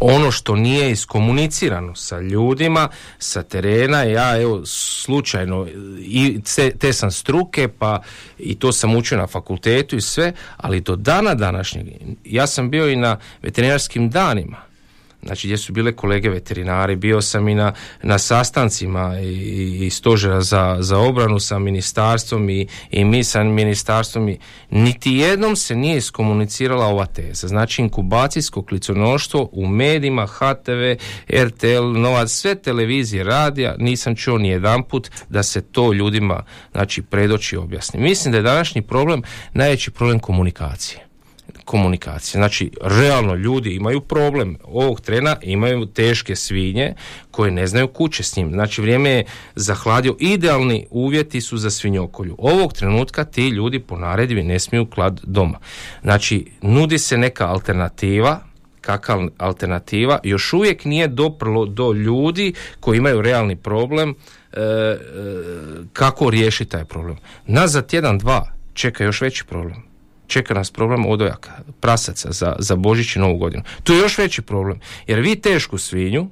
ono 0.00 0.30
što 0.30 0.56
nije 0.56 0.90
iskomunicirano 0.90 1.94
sa 1.94 2.20
ljudima, 2.20 2.88
sa 3.18 3.42
terena, 3.42 4.02
ja 4.02 4.40
evo 4.40 4.66
slučajno 4.66 5.66
i 5.98 6.40
te, 6.78 6.92
sam 6.92 7.10
struke 7.10 7.68
pa 7.68 8.02
i 8.38 8.54
to 8.54 8.72
sam 8.72 8.96
učio 8.96 9.18
na 9.18 9.26
fakultetu 9.26 9.96
i 9.96 10.00
sve, 10.00 10.32
ali 10.56 10.80
do 10.80 10.96
dana 10.96 11.34
današnjeg 11.34 11.86
ja 12.24 12.46
sam 12.46 12.70
bio 12.70 12.88
i 12.88 12.96
na 12.96 13.18
veterinarskim 13.42 14.10
danima 14.10 14.69
znači 15.22 15.46
gdje 15.46 15.56
su 15.58 15.72
bile 15.72 15.92
kolege 15.92 16.28
veterinari, 16.28 16.96
bio 16.96 17.20
sam 17.20 17.48
i 17.48 17.54
na, 17.54 17.72
na 18.02 18.18
sastancima 18.18 19.20
i, 19.20 19.86
i 19.86 19.90
stožera 19.90 20.40
za, 20.40 20.76
za 20.80 20.98
obranu 20.98 21.38
sa 21.38 21.58
ministarstvom 21.58 22.50
i, 22.50 22.66
i 22.90 23.04
mi 23.04 23.24
sa 23.24 23.44
ministarstvom 23.44 24.28
i 24.28 24.38
niti 24.70 25.12
jednom 25.12 25.56
se 25.56 25.76
nije 25.76 25.96
iskomunicirala 25.96 26.86
ova 26.86 27.06
teza. 27.06 27.48
Znači 27.48 27.82
inkubacijsko 27.82 28.62
kliconoštvo 28.62 29.48
u 29.52 29.66
medijima, 29.66 30.26
HTV, 30.26 30.96
RTL, 31.32 31.84
Nova, 31.84 32.28
sve 32.28 32.54
televizije, 32.54 33.24
radija, 33.24 33.76
nisam 33.78 34.16
čuo 34.16 34.38
ni 34.38 34.48
jedan 34.48 34.82
put 34.82 35.10
da 35.28 35.42
se 35.42 35.60
to 35.60 35.92
ljudima 35.92 36.44
znači 36.72 37.02
predoći 37.02 37.56
objasni. 37.56 38.00
Mislim 38.00 38.32
da 38.32 38.38
je 38.38 38.42
današnji 38.42 38.82
problem 38.82 39.22
najveći 39.52 39.90
problem 39.90 40.18
komunikacije 40.18 41.09
komunikacije. 41.64 42.38
Znači, 42.38 42.70
realno 42.80 43.34
ljudi 43.34 43.74
imaju 43.74 44.00
problem. 44.00 44.56
Ovog 44.64 45.00
trena 45.00 45.36
imaju 45.42 45.86
teške 45.86 46.36
svinje 46.36 46.94
koje 47.30 47.50
ne 47.50 47.66
znaju 47.66 47.88
kuće 47.88 48.22
s 48.22 48.36
njim. 48.36 48.50
Znači, 48.50 48.80
vrijeme 48.80 49.10
je 49.10 49.24
zahladio. 49.54 50.16
Idealni 50.18 50.86
uvjeti 50.90 51.40
su 51.40 51.56
za 51.56 51.70
svinjokolju. 51.70 52.34
Ovog 52.38 52.72
trenutka 52.72 53.24
ti 53.24 53.48
ljudi 53.48 53.78
po 53.78 53.96
naredbi 53.96 54.42
ne 54.42 54.58
smiju 54.58 54.86
klad 54.86 55.20
doma. 55.22 55.58
Znači, 56.02 56.46
nudi 56.62 56.98
se 56.98 57.18
neka 57.18 57.46
alternativa, 57.46 58.40
kakva 58.80 59.28
alternativa, 59.38 60.18
još 60.24 60.52
uvijek 60.52 60.84
nije 60.84 61.08
doprlo 61.08 61.66
do 61.66 61.92
ljudi 61.92 62.52
koji 62.80 62.98
imaju 62.98 63.22
realni 63.22 63.56
problem 63.56 64.14
e, 64.52 64.60
e, 64.60 64.96
kako 65.92 66.30
riješiti 66.30 66.70
taj 66.70 66.84
problem. 66.84 67.16
Nas 67.46 67.70
za 67.70 67.82
tjedan, 67.82 68.18
dva 68.18 68.52
čeka 68.74 69.04
još 69.04 69.20
veći 69.20 69.44
problem 69.44 69.89
čeka 70.30 70.54
nas 70.54 70.70
problem 70.70 71.06
odojaka, 71.06 71.50
prasaca 71.80 72.32
za, 72.32 72.56
za 72.58 72.76
Božić 72.76 73.16
i 73.16 73.18
Novu 73.18 73.38
godinu. 73.38 73.62
To 73.84 73.92
je 73.92 73.98
još 73.98 74.18
veći 74.18 74.42
problem, 74.42 74.80
jer 75.06 75.20
vi 75.20 75.36
tešku 75.36 75.78
svinju 75.78 76.28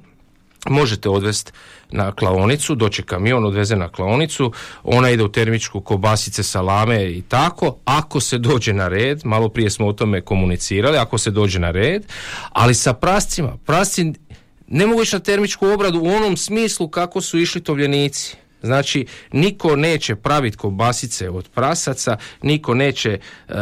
možete 0.67 1.09
odvesti 1.09 1.51
na 1.91 2.11
klaonicu, 2.11 2.75
doće 2.75 3.03
kamion, 3.03 3.45
odveze 3.45 3.75
na 3.75 3.89
klaonicu, 3.89 4.51
ona 4.83 5.09
ide 5.09 5.23
u 5.23 5.31
termičku 5.31 5.81
kobasice, 5.81 6.43
salame 6.43 7.11
i 7.11 7.21
tako, 7.21 7.75
ako 7.85 8.19
se 8.19 8.37
dođe 8.37 8.73
na 8.73 8.87
red, 8.87 9.21
malo 9.25 9.49
prije 9.49 9.69
smo 9.69 9.87
o 9.87 9.93
tome 9.93 10.21
komunicirali, 10.21 10.97
ako 10.97 11.17
se 11.17 11.31
dođe 11.31 11.59
na 11.59 11.71
red, 11.71 12.05
ali 12.49 12.75
sa 12.75 12.93
prascima, 12.93 13.57
prasci 13.65 14.13
ne 14.67 14.85
mogu 14.85 15.01
na 15.13 15.19
termičku 15.19 15.67
obradu 15.67 15.99
u 15.99 16.07
onom 16.07 16.37
smislu 16.37 16.87
kako 16.87 17.21
su 17.21 17.39
išli 17.39 17.63
tovljenici. 17.63 18.37
Znači, 18.61 19.05
niko 19.31 19.75
neće 19.75 20.15
praviti 20.15 20.57
kobasice 20.57 21.29
od 21.29 21.49
prasaca, 21.49 22.17
niko 22.41 22.73
neće 22.73 23.19
uh, 23.47 23.55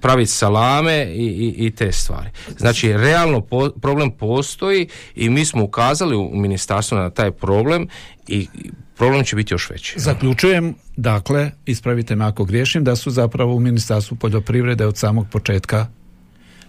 praviti 0.00 0.30
salame 0.30 1.04
i, 1.04 1.26
i, 1.26 1.66
i, 1.66 1.70
te 1.70 1.92
stvari. 1.92 2.30
Znači, 2.58 2.92
realno 2.92 3.46
problem 3.80 4.10
postoji 4.10 4.88
i 5.14 5.30
mi 5.30 5.44
smo 5.44 5.64
ukazali 5.64 6.16
u 6.16 6.30
ministarstvu 6.34 6.98
na 6.98 7.10
taj 7.10 7.30
problem 7.30 7.88
i 8.28 8.48
problem 8.96 9.24
će 9.24 9.36
biti 9.36 9.54
još 9.54 9.70
veći. 9.70 9.94
Zaključujem, 9.96 10.74
dakle, 10.96 11.50
ispravite 11.66 12.16
me 12.16 12.24
ako 12.24 12.44
griješim, 12.44 12.84
da 12.84 12.96
su 12.96 13.10
zapravo 13.10 13.54
u 13.54 13.60
Ministarstvu 13.60 14.16
poljoprivrede 14.16 14.86
od 14.86 14.96
samog 14.96 15.26
početka 15.30 15.86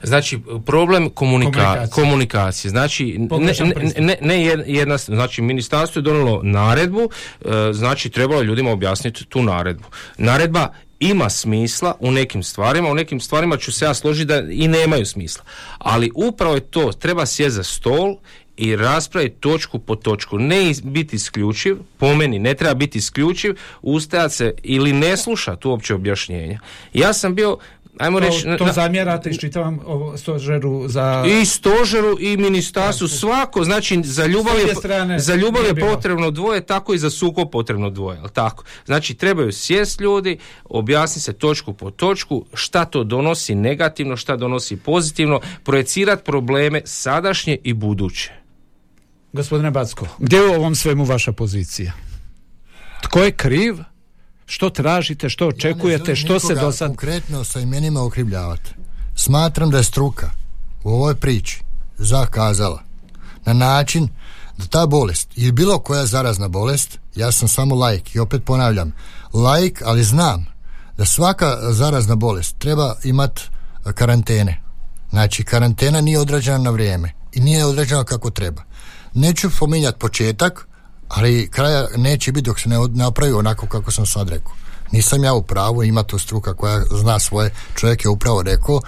Znači, 0.04 0.40
problem 0.66 1.10
komunika 1.10 1.88
komunikacije. 1.88 2.72
Znači, 2.72 3.18
ne, 3.18 3.54
ne, 4.00 4.18
ne, 4.22 4.44
jedna, 4.68 4.98
znači, 4.98 5.42
ministarstvo 5.42 6.00
je 6.00 6.04
donijelo 6.04 6.42
naredbu, 6.44 7.10
e, 7.46 7.74
znači, 7.74 8.10
trebalo 8.10 8.42
ljudima 8.42 8.72
objasniti 8.72 9.26
tu 9.26 9.44
naredbu. 9.44 9.88
Naredba 10.18 10.68
ima 11.00 11.30
smisla 11.30 11.96
u 12.00 12.12
nekim 12.12 12.44
stvarima, 12.44 12.90
u 12.90 12.96
nekim 12.96 13.20
stvarima 13.20 13.58
ću 13.58 13.72
se 13.72 13.86
ja 13.86 13.94
složiti 13.94 14.26
da 14.26 14.44
i 14.52 14.68
nemaju 14.68 15.06
smisla. 15.06 15.44
Ali 15.78 16.12
upravo 16.16 16.56
je 16.56 16.62
to, 16.62 16.92
treba 16.92 17.26
sjeti 17.26 17.52
za 17.52 17.64
stol 17.64 18.16
i 18.58 18.76
raspraviti 18.76 19.36
točku 19.40 19.80
po 19.80 19.96
točku. 19.96 20.40
Ne 20.40 20.74
biti 20.84 21.16
isključiv, 21.16 21.78
po 21.98 22.16
meni 22.16 22.40
ne 22.40 22.54
treba 22.54 22.74
biti 22.74 22.98
isključiv, 22.98 23.56
ustajati 23.82 24.36
se 24.36 24.54
ili 24.64 24.94
ne 24.94 25.18
slušati 25.18 25.68
uopće 25.68 25.96
objašnjenja. 25.96 26.60
Ja 26.94 27.14
sam 27.14 27.36
bio 27.36 27.58
ajmo 28.00 28.20
reći... 28.20 28.44
To, 28.44 28.58
to 28.58 28.72
zamjerate, 28.74 29.30
iščitavam 29.30 29.80
stožeru 30.18 30.88
za... 30.88 31.24
I 31.42 31.46
stožeru 31.46 32.18
i 32.20 32.38
ministarstvu, 32.38 33.08
svako, 33.08 33.64
znači 33.64 34.02
za 34.04 34.26
ljubav 34.26 34.54
je, 34.60 35.20
za 35.20 35.36
ljubav 35.36 35.66
je 35.66 35.76
potrebno 35.76 36.32
dvoje, 36.32 36.66
tako 36.66 36.94
i 36.94 36.98
za 36.98 37.10
suko 37.10 37.46
potrebno 37.46 37.90
dvoje, 37.90 38.20
ali 38.20 38.30
tako? 38.30 38.64
Znači 38.86 39.14
trebaju 39.14 39.52
sjest 39.52 40.02
ljudi, 40.02 40.38
objasni 40.66 41.22
se 41.22 41.34
točku 41.34 41.74
po 41.74 41.92
točku, 41.92 42.46
šta 42.54 42.86
to 42.86 43.04
donosi 43.04 43.56
negativno, 43.56 44.18
šta 44.18 44.36
donosi 44.36 44.78
pozitivno, 44.78 45.40
projecirati 45.64 46.24
probleme 46.24 46.82
sadašnje 46.86 47.58
i 47.64 47.74
buduće. 47.74 48.32
Gospodine 49.34 49.72
Backo, 49.72 50.08
gdje 50.20 50.38
je 50.38 50.48
u 50.48 50.54
ovom 50.54 50.76
svemu 50.76 51.04
vaša 51.04 51.32
pozicija? 51.32 51.92
Tko 53.02 53.20
je 53.20 53.32
kriv? 53.32 53.76
Što 54.54 54.70
tražite, 54.70 55.30
što 55.30 55.48
očekujete, 55.48 56.16
što 56.16 56.40
se 56.40 56.56
do 56.56 56.72
sad... 56.72 56.88
konkretno 56.88 57.44
sa 57.44 57.60
imenima 57.60 58.04
okrivljavati. 58.04 58.70
Smatram 59.16 59.70
da 59.70 59.78
je 59.78 59.84
struka 59.84 60.32
u 60.84 60.90
ovoj 60.90 61.16
priči 61.16 61.64
zakazala 61.98 62.84
na 63.46 63.54
način 63.54 64.08
da 64.58 64.66
ta 64.66 64.86
bolest 64.86 65.30
ili 65.36 65.52
bilo 65.52 65.80
koja 65.80 66.06
zarazna 66.06 66.48
bolest, 66.48 67.00
ja 67.16 67.32
sam 67.32 67.48
samo 67.48 67.76
lajk 67.76 68.16
i 68.16 68.20
opet 68.20 68.44
ponavljam, 68.46 68.94
lajk, 69.34 69.82
ali 69.86 70.04
znam 70.04 70.46
da 70.98 71.06
svaka 71.06 71.58
zarazna 71.72 72.16
bolest 72.16 72.56
treba 72.58 72.96
imati 73.04 73.42
karantene. 73.94 74.62
Znači, 75.10 75.44
karantena 75.44 76.02
nije 76.02 76.20
odrađena 76.20 76.58
na 76.58 76.70
vrijeme 76.70 77.12
i 77.32 77.40
nije 77.40 77.66
odrađena 77.66 78.04
kako 78.04 78.30
treba. 78.30 78.62
Neću 79.14 79.50
pominjati 79.60 80.00
početak, 80.00 80.68
ali 81.08 81.50
kraja 81.52 81.88
neće 81.98 82.32
biti 82.32 82.46
dok 82.46 82.60
se 82.60 82.70
ne 82.70 82.78
napravi 82.90 83.34
onako 83.34 83.68
kako 83.68 83.92
sam 83.92 84.06
sad 84.06 84.30
rekao. 84.30 84.54
Nisam 84.92 85.24
ja 85.24 85.34
u 85.34 85.44
pravu, 85.44 85.84
ima 85.84 86.04
tu 86.04 86.20
struka 86.20 86.54
koja 86.54 86.82
zna 86.92 87.20
svoje, 87.20 87.54
čovjek 87.76 88.06
je 88.06 88.10
upravo 88.10 88.42
rekao 88.42 88.76
uh, 88.76 88.82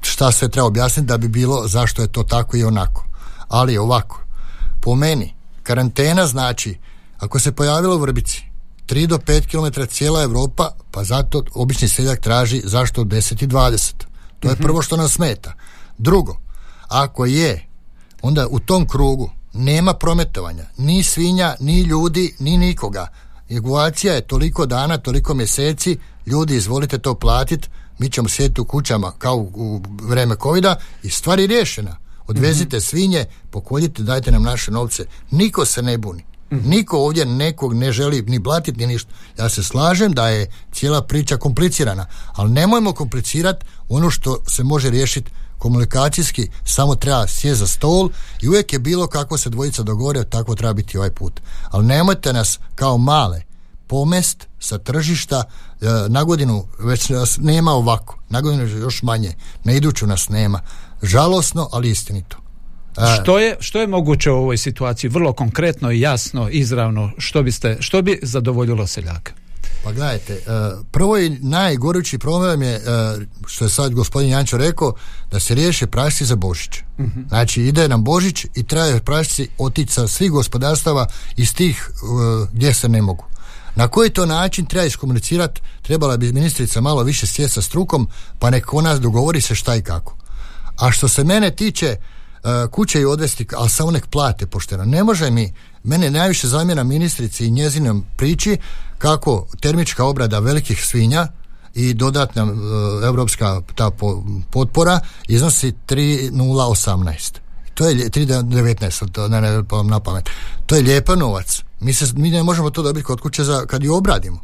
šta 0.00 0.32
se 0.32 0.48
treba 0.48 0.66
objasniti 0.66 1.06
da 1.06 1.16
bi 1.16 1.28
bilo 1.28 1.68
zašto 1.68 2.02
je 2.02 2.08
to 2.08 2.22
tako 2.22 2.56
i 2.56 2.64
onako. 2.64 3.04
Ali 3.48 3.78
ovako, 3.78 4.20
po 4.80 4.94
meni, 4.94 5.34
karantena 5.62 6.26
znači, 6.26 6.78
ako 7.18 7.38
se 7.38 7.52
pojavilo 7.52 7.96
u 7.96 7.98
Vrbici, 7.98 8.44
3 8.86 9.06
do 9.06 9.18
5 9.18 9.46
km 9.46 9.82
cijela 9.88 10.22
Europa, 10.22 10.70
pa 10.90 11.04
zato 11.04 11.42
obični 11.54 11.88
seljak 11.88 12.20
traži 12.20 12.62
zašto 12.64 13.04
10 13.04 13.44
i 13.44 13.46
20. 13.46 13.92
To 14.40 14.48
je 14.48 14.54
mhm. 14.54 14.62
prvo 14.62 14.82
što 14.82 14.96
nam 14.96 15.08
smeta. 15.08 15.52
Drugo, 15.98 16.36
ako 16.88 17.26
je, 17.26 17.66
onda 18.22 18.46
u 18.50 18.60
tom 18.60 18.88
krugu 18.88 19.30
nema 19.58 19.94
prometovanja, 19.94 20.64
ni 20.78 21.02
svinja, 21.02 21.56
ni 21.60 21.80
ljudi, 21.80 22.34
ni 22.38 22.56
nikoga. 22.56 23.08
Regulacija 23.48 24.14
je 24.14 24.26
toliko 24.26 24.66
dana, 24.66 24.98
toliko 24.98 25.34
mjeseci, 25.34 25.98
ljudi 26.26 26.56
izvolite 26.56 26.98
to 26.98 27.14
platiti, 27.14 27.68
mi 27.98 28.10
ćemo 28.10 28.28
sjediti 28.28 28.60
u 28.60 28.64
kućama 28.64 29.12
kao 29.18 29.36
u 29.36 29.82
vreme 30.02 30.36
covida 30.42 30.76
i 31.02 31.10
stvar 31.10 31.38
je 31.40 31.46
riješena. 31.46 31.96
Odvezite 32.26 32.80
svinje, 32.80 33.24
pokoljite, 33.50 34.02
dajte 34.02 34.30
nam 34.30 34.42
naše 34.42 34.70
novce. 34.70 35.04
Niko 35.30 35.64
se 35.64 35.82
ne 35.82 35.98
buni. 35.98 36.24
Niko 36.50 36.98
ovdje 36.98 37.24
nekog 37.24 37.74
ne 37.74 37.92
želi 37.92 38.22
ni 38.22 38.38
blatiti 38.38 38.78
ni 38.78 38.86
ništa. 38.86 39.10
Ja 39.38 39.48
se 39.48 39.62
slažem 39.62 40.12
da 40.12 40.28
je 40.28 40.50
cijela 40.72 41.02
priča 41.02 41.36
komplicirana, 41.36 42.06
ali 42.32 42.50
nemojmo 42.50 42.92
komplicirati 42.92 43.66
ono 43.88 44.10
što 44.10 44.38
se 44.48 44.64
može 44.64 44.90
riješiti 44.90 45.30
komunikacijski, 45.66 46.48
samo 46.64 46.94
treba 46.94 47.26
sjeti 47.26 47.56
za 47.56 47.66
stol 47.66 48.10
i 48.42 48.48
uvijek 48.48 48.72
je 48.72 48.78
bilo 48.78 49.06
kako 49.06 49.38
se 49.38 49.50
dvojica 49.50 49.82
dogovore, 49.82 50.24
tako 50.24 50.54
treba 50.54 50.72
biti 50.72 50.98
ovaj 50.98 51.10
put. 51.10 51.40
Ali 51.70 51.86
nemojte 51.86 52.32
nas 52.32 52.58
kao 52.74 52.98
male 52.98 53.42
pomest 53.86 54.46
sa 54.60 54.78
tržišta 54.78 55.44
e, 55.44 55.86
na 56.08 56.24
godinu 56.24 56.66
već 56.78 57.08
nas 57.08 57.38
nema 57.40 57.72
ovako, 57.72 58.18
na 58.28 58.40
godinu 58.40 58.66
još 58.66 59.02
manje, 59.02 59.34
na 59.64 59.72
iduću 59.72 60.06
nas 60.06 60.28
nema. 60.28 60.60
Žalosno, 61.02 61.68
ali 61.72 61.90
istinito. 61.90 62.36
E, 62.96 63.22
Što 63.22 63.38
je, 63.38 63.56
što 63.60 63.80
je 63.80 63.86
moguće 63.86 64.30
u 64.30 64.36
ovoj 64.36 64.56
situaciji? 64.56 65.10
Vrlo 65.10 65.32
konkretno 65.32 65.90
i 65.90 66.00
jasno, 66.00 66.48
izravno, 66.50 67.10
što, 67.18 67.42
biste, 67.42 67.76
što 67.80 68.02
bi 68.02 68.18
zadovoljilo 68.22 68.86
seljaka? 68.86 69.32
Pa 69.86 69.92
gledajte, 69.92 70.32
e, 70.32 70.40
prvo 70.90 71.18
i 71.18 71.30
najgorući 71.30 72.18
problem 72.18 72.62
je, 72.62 72.74
e, 72.74 72.80
što 73.46 73.64
je 73.64 73.68
sad 73.68 73.94
gospodin 73.94 74.30
Jančo 74.30 74.56
rekao, 74.56 74.94
da 75.30 75.40
se 75.40 75.54
riješe 75.54 75.86
prašci 75.86 76.24
za 76.24 76.36
Božić. 76.36 76.70
Znači, 77.28 77.62
ide 77.62 77.88
nam 77.88 78.04
Božić 78.04 78.46
i 78.54 78.62
treba 78.62 79.00
prašci 79.00 79.48
otići 79.58 79.92
sa 79.92 80.08
svih 80.08 80.30
gospodarstava 80.30 81.06
iz 81.36 81.54
tih 81.54 81.90
e, 81.90 82.46
gdje 82.52 82.74
se 82.74 82.88
ne 82.88 83.02
mogu. 83.02 83.24
Na 83.74 83.88
koji 83.88 84.10
to 84.10 84.26
način 84.26 84.66
treba 84.66 84.86
iskomunicirati, 84.86 85.60
trebala 85.82 86.16
bi 86.16 86.32
ministrica 86.32 86.80
malo 86.80 87.02
više 87.02 87.26
sjeti 87.26 87.52
sa 87.52 87.62
strukom, 87.62 88.08
pa 88.38 88.50
nek 88.50 88.74
ona 88.74 88.96
dogovori 88.96 89.40
se 89.40 89.54
šta 89.54 89.76
i 89.76 89.82
kako. 89.82 90.16
A 90.76 90.90
što 90.90 91.08
se 91.08 91.24
mene 91.24 91.50
tiče, 91.50 91.96
kuće 92.70 93.00
i 93.00 93.04
odvesti, 93.04 93.46
ali 93.56 93.70
samo 93.70 93.90
nek 93.90 94.06
plate 94.06 94.46
pošteno. 94.46 94.84
Ne 94.84 95.04
može 95.04 95.30
mi, 95.30 95.52
mene 95.86 96.10
najviše 96.10 96.48
zamjera 96.48 96.84
ministrici 96.84 97.46
i 97.46 97.50
njezinom 97.50 98.04
priči 98.16 98.58
kako 98.98 99.46
termička 99.60 100.04
obrada 100.04 100.38
velikih 100.38 100.86
svinja 100.86 101.28
i 101.74 101.94
dodatna 101.94 102.42
e, 102.42 102.46
europska 103.06 103.60
ta 103.74 103.90
po- 103.90 104.24
potpora 104.50 105.00
iznosi 105.28 105.72
3,018. 105.86 107.38
To 107.74 107.88
je 107.88 107.94
lje- 107.94 108.10
3,19, 108.10 109.12
to 109.12 109.28
ne, 109.28 109.40
ne, 109.40 109.64
pa 109.64 109.82
na 109.82 110.00
pamet. 110.00 110.30
To 110.66 110.76
je 110.76 110.82
lijepa 110.82 111.14
novac. 111.14 111.62
Mi, 111.80 111.94
se, 111.94 112.06
mi 112.14 112.30
ne 112.30 112.42
možemo 112.42 112.70
to 112.70 112.82
dobiti 112.82 113.04
kod 113.04 113.20
kuće 113.20 113.44
za, 113.44 113.66
kad 113.66 113.82
ju 113.82 113.94
obradimo. 113.94 114.40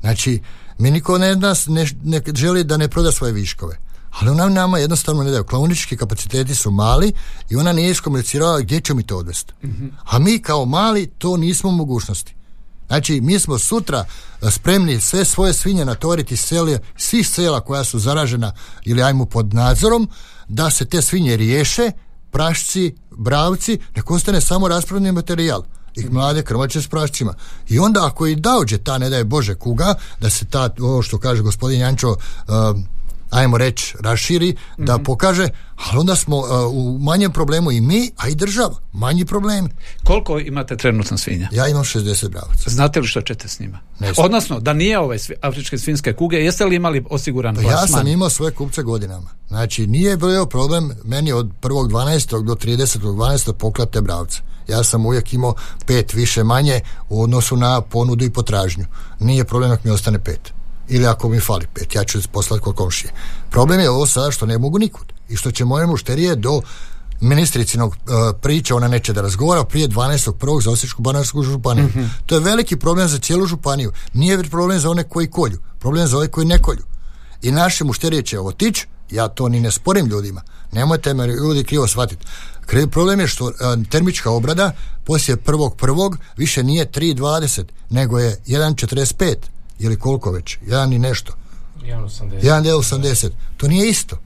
Znači, 0.00 0.40
mi 0.78 0.90
niko 0.90 1.18
ne, 1.18 1.36
nas 1.36 1.66
ne, 1.66 1.86
ne 2.04 2.20
želi 2.34 2.64
da 2.64 2.76
ne 2.76 2.88
proda 2.88 3.12
svoje 3.12 3.32
viškove. 3.32 3.76
Ali 4.20 4.30
ona 4.30 4.48
nama 4.48 4.78
jednostavno 4.78 5.22
ne 5.22 5.30
daju. 5.30 5.44
Klaunički 5.44 5.96
kapaciteti 5.96 6.54
su 6.54 6.70
mali 6.70 7.12
i 7.50 7.56
ona 7.56 7.72
nije 7.72 7.90
iskomunicirala 7.90 8.60
gdje 8.60 8.80
će 8.80 8.94
mi 8.94 9.02
to 9.02 9.18
odvesti. 9.18 9.52
A 10.04 10.18
mi 10.18 10.38
kao 10.38 10.64
mali 10.64 11.06
to 11.06 11.36
nismo 11.36 11.70
u 11.70 11.72
mogućnosti. 11.72 12.34
Znači, 12.86 13.20
mi 13.20 13.38
smo 13.38 13.58
sutra 13.58 14.04
e, 14.42 14.50
spremni 14.50 15.00
sve 15.00 15.24
svoje 15.24 15.52
svinje 15.52 15.84
natovariti 15.84 16.36
selje, 16.36 16.78
svih 16.96 17.28
sela 17.28 17.60
koja 17.60 17.84
su 17.84 17.98
zaražena 17.98 18.52
ili 18.84 19.02
ajmo 19.02 19.26
pod 19.26 19.54
nadzorom, 19.54 20.08
da 20.48 20.70
se 20.70 20.84
te 20.84 21.02
svinje 21.02 21.36
riješe, 21.36 21.90
prašci, 22.30 22.94
bravci, 23.10 23.78
nek 23.96 24.10
ostane 24.10 24.40
samo 24.40 24.68
raspravni 24.68 25.12
materijal 25.12 25.62
i 25.94 26.04
mlade 26.10 26.42
krmače 26.42 26.82
s 26.82 26.88
prašcima. 26.88 27.34
I 27.68 27.78
onda 27.78 28.06
ako 28.06 28.26
i 28.26 28.36
dođe 28.36 28.78
ta, 28.78 28.98
ne 28.98 29.10
daj 29.10 29.24
Bože, 29.24 29.54
kuga, 29.54 29.94
da 30.20 30.30
se 30.30 30.44
ta, 30.44 30.70
ovo 30.80 31.02
što 31.02 31.18
kaže 31.18 31.42
gospodin 31.42 31.80
Jančo, 31.80 32.10
uh, 32.10 32.16
ajmo 33.30 33.58
reći, 33.58 33.94
raširi, 34.00 34.56
da 34.76 34.98
pokaže, 34.98 35.48
ali 35.76 36.00
onda 36.00 36.16
smo 36.16 36.36
uh, 36.36 36.46
u 36.72 36.98
manjem 36.98 37.32
problemu 37.32 37.72
i 37.72 37.80
mi, 37.80 38.10
a 38.16 38.28
i 38.28 38.34
država. 38.34 38.76
Manji 38.92 39.24
problemi. 39.24 39.68
Koliko 40.04 40.38
imate 40.38 40.76
trenutno 40.76 41.18
svinja? 41.18 41.48
Ja 41.52 41.68
imam 41.68 41.84
60 41.84 42.28
bravaca. 42.28 42.70
Znate 42.70 43.00
li 43.00 43.06
što 43.06 43.20
ćete 43.20 43.48
s 43.48 43.60
njima? 43.60 43.78
Ne. 44.00 44.12
Odnosno, 44.16 44.60
da 44.60 44.72
nije 44.72 44.98
ove 44.98 45.18
svi- 45.18 45.34
afričke 45.42 45.78
svinske 45.78 46.12
kuge, 46.12 46.36
jeste 46.36 46.64
li 46.64 46.76
imali 46.76 47.04
osiguran 47.10 47.54
Pa 47.54 47.62
ja 47.62 47.86
sam 47.86 48.06
imao 48.06 48.30
svoje 48.30 48.52
kupce 48.52 48.82
godinama. 48.82 49.30
Znači, 49.48 49.86
nije 49.86 50.16
bio 50.16 50.46
problem 50.46 50.92
meni 51.04 51.32
od 51.32 51.50
1.12. 51.62 52.44
do 52.44 52.54
30.12. 52.54 53.52
poklat 53.52 53.90
te 53.90 54.00
bravce. 54.00 54.40
Ja 54.68 54.84
sam 54.84 55.06
uvijek 55.06 55.34
imao 55.34 55.54
pet 55.86 56.14
više 56.14 56.44
manje 56.44 56.80
u 57.08 57.22
odnosu 57.22 57.56
na 57.56 57.80
ponudu 57.80 58.24
i 58.24 58.30
potražnju. 58.30 58.84
Nije 59.20 59.44
problem 59.44 59.70
ako 59.70 59.88
mi 59.88 59.94
ostane 59.94 60.18
pet. 60.18 60.55
Ili 60.88 61.06
ako 61.06 61.28
mi 61.28 61.40
fali 61.40 61.66
pet, 61.74 61.94
ja 61.94 62.04
ću 62.04 62.18
poslati 62.32 62.62
kod 62.62 62.74
komšije. 62.74 63.12
Problem 63.50 63.80
je 63.80 63.90
ovo 63.90 64.06
sada 64.06 64.30
što 64.30 64.46
ne 64.46 64.58
mogu 64.58 64.78
nikud. 64.78 65.12
I 65.28 65.36
što 65.36 65.50
će 65.50 65.64
moje 65.64 65.86
mušterije 65.86 66.36
do 66.36 66.60
ministricinog 67.20 67.90
uh, 67.90 67.96
priča, 68.42 68.76
ona 68.76 68.88
neće 68.88 69.12
da 69.12 69.20
razgovara 69.20 69.64
prije 69.64 69.88
12.1. 69.88 70.62
za 70.62 70.70
Osječku 70.70 71.02
banarsku 71.02 71.42
županiju. 71.42 71.88
To 72.26 72.34
je 72.34 72.40
veliki 72.40 72.76
problem 72.76 73.08
za 73.08 73.18
cijelu 73.18 73.46
županiju. 73.46 73.92
Nije 74.12 74.44
problem 74.44 74.80
za 74.80 74.90
one 74.90 75.04
koji 75.04 75.30
kolju, 75.30 75.58
problem 75.78 76.06
za 76.06 76.18
one 76.18 76.28
koji 76.28 76.46
ne 76.46 76.62
kolju. 76.62 76.82
I 77.42 77.50
naše 77.50 77.84
mušterije 77.84 78.22
će 78.22 78.40
otići, 78.40 78.86
ja 79.10 79.28
to 79.28 79.48
ni 79.48 79.60
ne 79.60 79.70
sporim 79.70 80.06
ljudima, 80.06 80.42
nemojte 80.72 81.14
me 81.14 81.26
ljudi 81.26 81.64
krivo 81.64 81.86
shvatiti. 81.86 82.26
Problem 82.90 83.20
je 83.20 83.26
što 83.26 83.48
e, 83.48 83.52
termička 83.90 84.30
obrada 84.30 84.72
poslije 85.04 85.36
prvog 85.36 85.76
prvog 85.76 86.18
više 86.36 86.62
nije 86.62 86.90
3.20, 86.90 87.64
nego 87.90 88.18
je 88.18 88.36
1.45 88.46 89.36
ili 89.78 89.98
koliko 89.98 90.30
već, 90.30 90.58
jedan 90.66 90.92
i 90.92 90.98
nešto. 90.98 91.32
1.80. 91.82 93.30
To 93.56 93.68
nije 93.68 93.88
isto. 93.88 94.18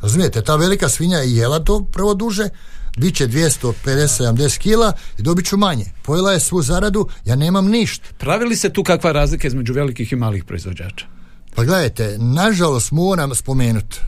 Razumijete, 0.00 0.42
ta 0.42 0.56
velika 0.56 0.88
svinja 0.88 1.18
je 1.18 1.36
jela 1.36 1.64
to 1.64 1.84
prvo 1.92 2.14
duže, 2.14 2.48
bit 2.96 3.16
će 3.16 3.28
250-70 3.28 4.58
kila 4.58 4.92
i 5.18 5.22
dobit 5.22 5.46
ću 5.46 5.56
manje. 5.56 5.84
Pojela 6.02 6.32
je 6.32 6.40
svu 6.40 6.62
zaradu, 6.62 7.08
ja 7.24 7.36
nemam 7.36 7.66
ništa. 7.66 8.08
Pravi 8.18 8.44
li 8.44 8.56
se 8.56 8.72
tu 8.72 8.84
kakva 8.84 9.12
razlika 9.12 9.48
između 9.48 9.72
velikih 9.72 10.12
i 10.12 10.16
malih 10.16 10.44
proizvođača? 10.44 11.06
Pa 11.54 11.64
gledajte, 11.64 12.16
nažalost 12.18 12.90
moram 12.90 13.34
spomenuti, 13.34 14.00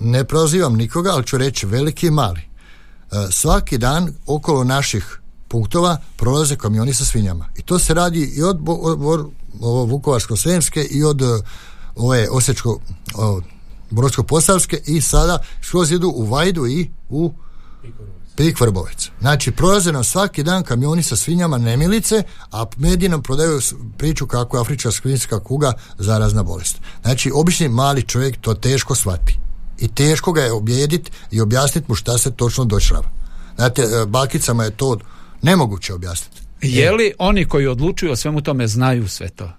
ne 0.00 0.24
prozivam 0.24 0.76
nikoga, 0.76 1.10
ali 1.10 1.26
ću 1.26 1.38
reći 1.38 1.66
veliki 1.66 2.06
i 2.06 2.10
mali. 2.10 2.40
E, 2.40 2.46
svaki 3.30 3.78
dan 3.78 4.14
okolo 4.26 4.64
naših 4.64 5.20
punktova 5.54 5.96
prolaze 6.16 6.56
kamioni 6.56 6.94
sa 6.94 7.04
svinjama. 7.04 7.48
I 7.56 7.62
to 7.62 7.78
se 7.78 7.94
radi 7.94 8.32
i 8.36 8.42
od 8.42 8.58
od 8.68 9.30
ovo 9.60 9.84
Vukovarsko-Sremske 9.86 10.82
i 10.90 11.04
od 11.04 11.22
e, 11.22 11.26
ove 11.96 12.28
Osječko 12.30 12.80
Brodsko-Posavske 13.90 14.78
i 14.86 15.00
sada 15.00 15.38
skroz 15.62 15.92
idu 15.92 16.08
u 16.08 16.24
Vajdu 16.26 16.66
i 16.66 16.90
u 17.08 17.32
Pik 18.36 18.60
Vrbovec. 18.60 19.10
Znači, 19.20 19.50
prolaze 19.50 19.92
nam 19.92 20.04
svaki 20.04 20.42
dan 20.42 20.62
kamioni 20.62 21.02
sa 21.02 21.16
svinjama 21.16 21.58
nemilice, 21.58 22.22
a 22.52 22.64
mediji 22.76 23.08
nam 23.08 23.22
prodaju 23.22 23.60
priču 23.98 24.26
kako 24.26 24.56
je 24.56 24.60
afrička 24.60 24.90
svinjska 24.90 25.40
kuga 25.40 25.72
zarazna 25.98 26.42
bolest. 26.42 26.80
Znači, 27.02 27.30
obični 27.34 27.68
mali 27.68 28.02
čovjek 28.02 28.40
to 28.40 28.54
teško 28.54 28.94
shvati. 28.94 29.38
I 29.78 29.88
teško 29.88 30.32
ga 30.32 30.42
je 30.42 30.52
objediti 30.52 31.10
i 31.30 31.40
objasniti 31.40 31.86
mu 31.88 31.94
šta 31.94 32.18
se 32.18 32.30
točno 32.30 32.64
došrava. 32.64 33.08
Znate, 33.56 33.82
e, 33.82 34.06
bakicama 34.06 34.64
je 34.64 34.76
to 34.76 34.98
nemoguće 35.44 35.94
objasniti. 35.94 36.40
Je 36.62 36.92
li 36.92 37.12
oni 37.18 37.44
koji 37.44 37.66
odlučuju 37.66 38.12
o 38.12 38.16
svemu 38.16 38.40
tome 38.40 38.68
znaju 38.68 39.08
sve 39.08 39.28
to? 39.28 39.50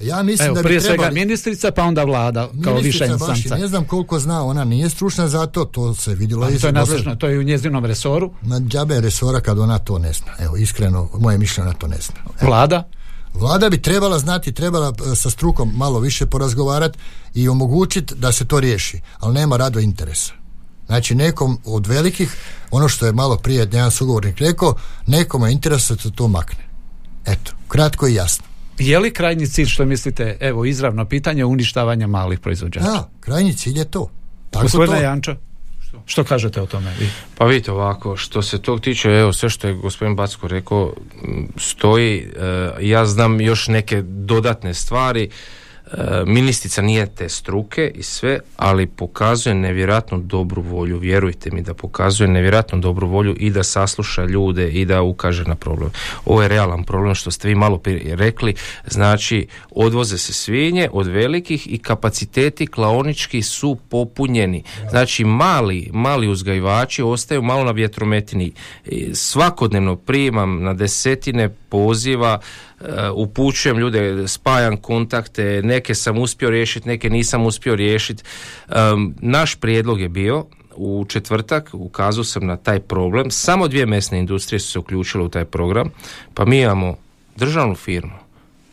Ja 0.00 0.22
mislim 0.22 0.46
Evo, 0.46 0.54
da 0.54 0.62
bi 0.62 0.66
prije 0.66 0.80
svega 0.80 0.94
trebali- 0.94 1.20
ministrica, 1.20 1.70
pa 1.70 1.82
onda 1.82 2.04
vlada 2.04 2.48
kao 2.64 2.78
i 2.78 2.86
instanca. 2.86 3.56
ne 3.56 3.68
znam 3.68 3.84
koliko 3.84 4.18
zna, 4.18 4.44
ona 4.44 4.64
nije 4.64 4.90
stručna 4.90 5.28
za 5.28 5.46
to, 5.46 5.64
to 5.64 5.94
se 5.94 6.14
vidjelo 6.14 6.44
Ali 6.44 6.54
iz 6.54 6.60
to 6.60 6.66
je 6.66 6.72
nadležno, 6.72 7.14
to 7.14 7.28
je 7.28 7.38
u 7.38 7.42
njezinom 7.42 7.84
resoru. 7.84 8.32
na 8.42 8.60
džabe 8.60 9.00
resora 9.00 9.40
kad 9.40 9.58
ona 9.58 9.78
to 9.78 9.98
ne 9.98 10.12
zna. 10.12 10.32
Evo, 10.38 10.56
iskreno, 10.56 11.08
moje 11.14 11.38
mišljenje 11.38 11.68
ona 11.68 11.78
to 11.78 11.86
ne 11.86 11.96
zna. 11.96 12.14
Evo. 12.40 12.50
Vlada? 12.50 12.88
Vlada 13.34 13.70
bi 13.70 13.82
trebala 13.82 14.18
znati, 14.18 14.52
trebala 14.52 14.92
e, 15.12 15.16
sa 15.16 15.30
strukom 15.30 15.72
malo 15.74 16.00
više 16.00 16.26
porazgovarati 16.26 16.98
i 17.34 17.48
omogućiti 17.48 18.14
da 18.14 18.32
se 18.32 18.44
to 18.44 18.60
riješi, 18.60 19.00
ali 19.18 19.34
nema 19.34 19.56
rado 19.56 19.80
interesa. 19.80 20.32
Znači 20.88 21.14
nekom 21.14 21.58
od 21.64 21.86
velikih, 21.86 22.36
ono 22.70 22.88
što 22.88 23.06
je 23.06 23.12
malo 23.12 23.36
prije 23.36 23.58
jedan 23.58 23.90
sugovornik 23.90 24.38
rekao, 24.38 24.74
nekom 25.06 25.42
je 25.46 25.52
interes 25.52 25.88
da 25.88 25.96
se 25.96 26.10
to 26.12 26.28
makne. 26.28 26.64
Eto, 27.26 27.52
kratko 27.68 28.08
i 28.08 28.14
jasno. 28.14 28.44
Je 28.78 28.98
li 28.98 29.12
krajnji 29.12 29.46
cilj 29.46 29.66
što 29.66 29.84
mislite, 29.84 30.36
evo 30.40 30.64
izravno 30.64 31.04
pitanje 31.04 31.44
uništavanja 31.44 32.06
malih 32.06 32.38
proizvođača? 32.38 32.86
Da, 32.86 33.10
krajnji 33.20 33.52
cilj 33.52 33.78
je 33.78 33.84
to. 33.84 34.10
Tako 34.50 34.62
Gospodine 34.62 34.96
to. 34.96 35.02
Janča, 35.02 35.36
što 36.06 36.24
kažete 36.24 36.62
o 36.62 36.66
tome? 36.66 36.94
Vi? 37.00 37.10
Pa 37.38 37.44
vidite 37.44 37.72
ovako, 37.72 38.16
što 38.16 38.42
se 38.42 38.62
tog 38.62 38.80
tiče, 38.80 39.08
evo 39.08 39.32
sve 39.32 39.50
što 39.50 39.68
je 39.68 39.74
gospodin 39.74 40.16
Backo 40.16 40.48
rekao 40.48 40.94
stoji, 41.56 42.18
e, 42.18 42.70
ja 42.80 43.06
znam 43.06 43.40
još 43.40 43.68
neke 43.68 44.02
dodatne 44.02 44.74
stvari. 44.74 45.30
Ministrica 46.26 46.82
nije 46.82 47.06
te 47.06 47.28
struke 47.28 47.92
i 47.94 48.02
sve, 48.02 48.40
ali 48.56 48.86
pokazuje 48.86 49.54
nevjerojatno 49.54 50.18
dobru 50.18 50.62
volju, 50.62 50.98
vjerujte 50.98 51.50
mi 51.50 51.62
da 51.62 51.74
pokazuje 51.74 52.28
nevjerojatno 52.28 52.78
dobru 52.78 53.08
volju 53.08 53.36
i 53.38 53.50
da 53.50 53.62
sasluša 53.62 54.24
ljude 54.24 54.68
i 54.68 54.84
da 54.84 55.02
ukaže 55.02 55.44
na 55.44 55.54
problem. 55.54 55.90
Ovo 56.24 56.42
je 56.42 56.48
realan 56.48 56.84
problem 56.84 57.14
što 57.14 57.30
ste 57.30 57.48
vi 57.48 57.54
malo 57.54 57.78
prije 57.78 58.16
rekli, 58.16 58.54
znači 58.86 59.46
odvoze 59.70 60.18
se 60.18 60.32
svinje 60.32 60.88
od 60.92 61.06
velikih 61.06 61.72
i 61.72 61.78
kapaciteti 61.78 62.66
klaonički 62.66 63.42
su 63.42 63.78
popunjeni. 63.88 64.62
Znači 64.90 65.24
mali, 65.24 65.90
mali 65.92 66.28
uzgajivači 66.28 67.02
ostaju 67.02 67.42
malo 67.42 67.64
na 67.64 67.70
vjetrometini. 67.70 68.52
Svakodnevno 69.12 69.96
primam 69.96 70.62
na 70.62 70.74
desetine 70.74 71.48
poziva 71.68 72.40
upućujem 73.14 73.78
ljude, 73.78 74.28
spajam 74.28 74.76
kontakte, 74.76 75.60
neke 75.64 75.94
sam 75.94 76.18
uspio 76.18 76.50
riješiti, 76.50 76.88
neke 76.88 77.10
nisam 77.10 77.46
uspio 77.46 77.74
riješiti. 77.74 78.22
naš 79.20 79.54
prijedlog 79.54 80.00
je 80.00 80.08
bio 80.08 80.44
u 80.76 81.04
četvrtak 81.08 81.70
ukazao 81.72 82.24
sam 82.24 82.46
na 82.46 82.56
taj 82.56 82.80
problem. 82.80 83.30
Samo 83.30 83.68
dvije 83.68 83.86
mesne 83.86 84.18
industrije 84.18 84.60
su 84.60 84.72
se 84.72 84.78
uključile 84.78 85.24
u 85.24 85.28
taj 85.28 85.44
program, 85.44 85.90
pa 86.34 86.44
mi 86.44 86.60
imamo 86.60 86.96
državnu 87.36 87.74
firmu, 87.74 88.12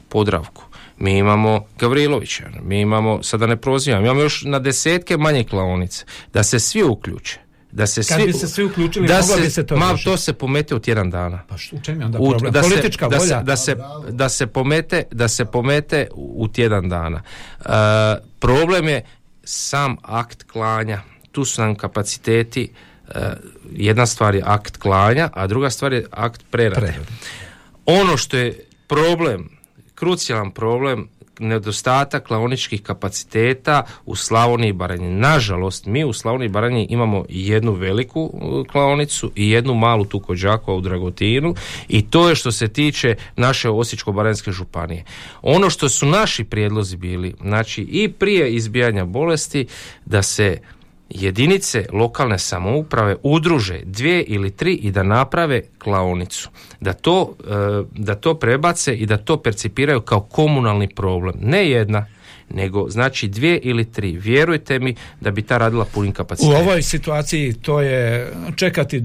Podravku, 0.10 0.64
mi 0.98 1.18
imamo 1.18 1.66
Gavrilovića, 1.80 2.44
mi 2.64 2.82
imamo, 2.82 3.24
sada 3.24 3.48
ne 3.48 3.58
prozivam, 3.58 4.06
imamo 4.06 4.22
još 4.22 4.44
na 4.44 4.60
desetke 4.60 5.18
manje 5.18 5.44
klaonice, 5.44 6.06
da 6.34 6.44
se 6.44 6.60
svi 6.60 6.84
uključe 6.84 7.45
da 7.76 7.88
se 7.88 8.04
Kad 8.04 8.20
svi, 8.20 8.26
bi 8.26 8.34
se 8.34 8.48
svi 8.48 8.64
uključili, 8.64 9.08
da 9.08 9.24
se, 9.24 9.42
bi 9.42 9.50
se 9.50 9.66
to 9.66 9.78
ma, 9.78 9.98
to 10.04 10.18
se 10.18 10.34
pomete 10.34 10.76
u 10.76 10.80
tjedan 10.80 11.10
dana. 11.10 11.44
Pa 11.48 11.58
što, 11.58 11.76
u 11.76 11.80
čem 11.80 12.00
je 12.00 12.06
onda 12.06 12.18
problem? 12.18 12.52
Da 12.54 12.62
Politička 12.62 13.10
se, 13.10 13.18
volja? 13.18 13.42
Da 13.42 13.58
se, 13.58 13.76
da 14.10 14.30
se, 14.30 14.48
pomete, 14.48 15.04
da 15.12 15.28
se 15.28 15.46
pomete 15.46 16.08
u 16.14 16.48
tjedan 16.48 16.90
dana. 16.90 17.22
Uh, 17.60 17.72
problem 18.40 18.88
je 18.88 19.06
sam 19.44 19.98
akt 20.02 20.44
klanja. 20.44 21.02
Tu 21.32 21.46
su 21.46 21.62
nam 21.62 21.76
kapaciteti 21.76 22.72
uh, 23.08 23.14
jedna 23.72 24.06
stvar 24.06 24.36
je 24.36 24.42
akt 24.46 24.78
klanja, 24.78 25.30
a 25.34 25.48
druga 25.48 25.70
stvar 25.70 25.94
je 25.94 26.06
akt 26.12 26.42
prerade. 26.52 26.94
Ono 27.86 28.18
što 28.18 28.38
je 28.38 28.60
problem, 28.88 29.50
krucijalan 29.96 30.52
problem 30.52 31.10
nedostatak 31.40 32.28
klaoničkih 32.28 32.82
kapaciteta 32.82 33.84
u 34.06 34.16
Slavoniji 34.16 34.70
i 34.70 34.74
Baranji. 34.74 35.10
Nažalost, 35.10 35.86
mi 35.86 36.04
u 36.04 36.14
Slavoniji 36.14 36.46
i 36.46 36.50
Baranji 36.50 36.88
imamo 36.90 37.26
jednu 37.30 37.74
veliku 37.74 38.32
uh, 38.34 38.68
klaonicu 38.68 39.32
i 39.36 39.50
jednu 39.50 39.74
malu 39.74 40.06
tu 40.06 40.20
kod 40.20 40.38
Đakova 40.38 40.78
u 40.78 40.82
Dragotinu 40.82 41.56
i 41.88 42.10
to 42.10 42.30
je 42.30 42.36
što 42.36 42.52
se 42.52 42.68
tiče 42.68 43.16
naše 43.36 43.70
Osječko-Baranjske 43.70 44.52
županije. 44.52 45.04
Ono 45.42 45.70
što 45.70 45.90
su 45.90 46.06
naši 46.06 46.44
prijedlozi 46.44 46.98
bili, 46.98 47.36
znači 47.42 47.82
i 47.82 48.12
prije 48.12 48.54
izbijanja 48.54 49.06
bolesti, 49.06 49.68
da 50.06 50.22
se 50.22 50.58
jedinice 51.10 51.86
lokalne 51.94 52.40
samouprave 52.40 53.16
udruže 53.24 53.82
dvije 53.84 54.24
ili 54.24 54.52
tri 54.52 54.74
i 54.74 54.92
da 54.92 55.04
naprave 55.04 55.62
klaonicu. 55.78 56.50
Da 56.80 56.94
to, 56.94 57.36
e, 57.40 57.84
da 57.92 58.16
to 58.16 58.34
prebace 58.34 58.96
i 58.96 59.06
da 59.06 59.18
to 59.18 59.38
percipiraju 59.38 60.02
kao 60.02 60.22
komunalni 60.22 60.88
problem. 60.88 61.36
Ne 61.42 61.70
jedna, 61.70 62.06
nego 62.50 62.90
znači 62.90 63.28
dvije 63.28 63.60
ili 63.64 63.92
tri. 63.92 64.12
Vjerujte 64.12 64.80
mi 64.80 64.96
da 65.22 65.32
bi 65.32 65.42
ta 65.42 65.58
radila 65.58 65.86
punim 65.86 66.12
kapacitetom. 66.12 66.56
U 66.56 66.62
ovoj 66.62 66.82
situaciji 66.82 67.54
to 67.54 67.82
je 67.82 68.32
čekati 68.56 69.04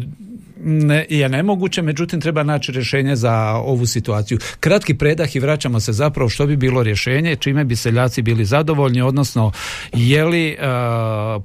je 1.08 1.28
nemoguće, 1.28 1.82
međutim 1.82 2.20
treba 2.20 2.42
naći 2.42 2.72
rješenje 2.72 3.16
za 3.16 3.34
ovu 3.54 3.86
situaciju. 3.86 4.38
Kratki 4.60 4.94
predah 4.94 5.36
i 5.36 5.40
vraćamo 5.40 5.80
se 5.80 5.92
zapravo 5.92 6.28
što 6.28 6.46
bi 6.46 6.56
bilo 6.56 6.82
rješenje, 6.82 7.36
čime 7.36 7.64
bi 7.64 7.76
seljaci 7.76 8.22
bili 8.22 8.44
zadovoljni, 8.44 9.00
odnosno 9.02 9.52
je 9.92 10.24
li 10.24 10.48
e, 10.48 10.56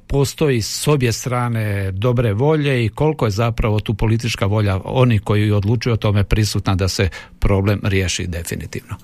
postoji 0.06 0.62
s 0.62 0.88
obje 0.88 1.12
strane 1.12 1.92
dobre 1.92 2.32
volje 2.32 2.84
i 2.84 2.88
koliko 2.88 3.24
je 3.24 3.30
zapravo 3.30 3.80
tu 3.80 3.94
politička 3.94 4.46
volja 4.46 4.80
oni 4.84 5.18
koji 5.18 5.50
odlučuju 5.50 5.92
o 5.92 5.96
tome 5.96 6.24
prisutna 6.24 6.74
da 6.74 6.88
se 6.88 7.08
problem 7.38 7.80
riješi 7.84 8.26
definitivno. 8.26 8.96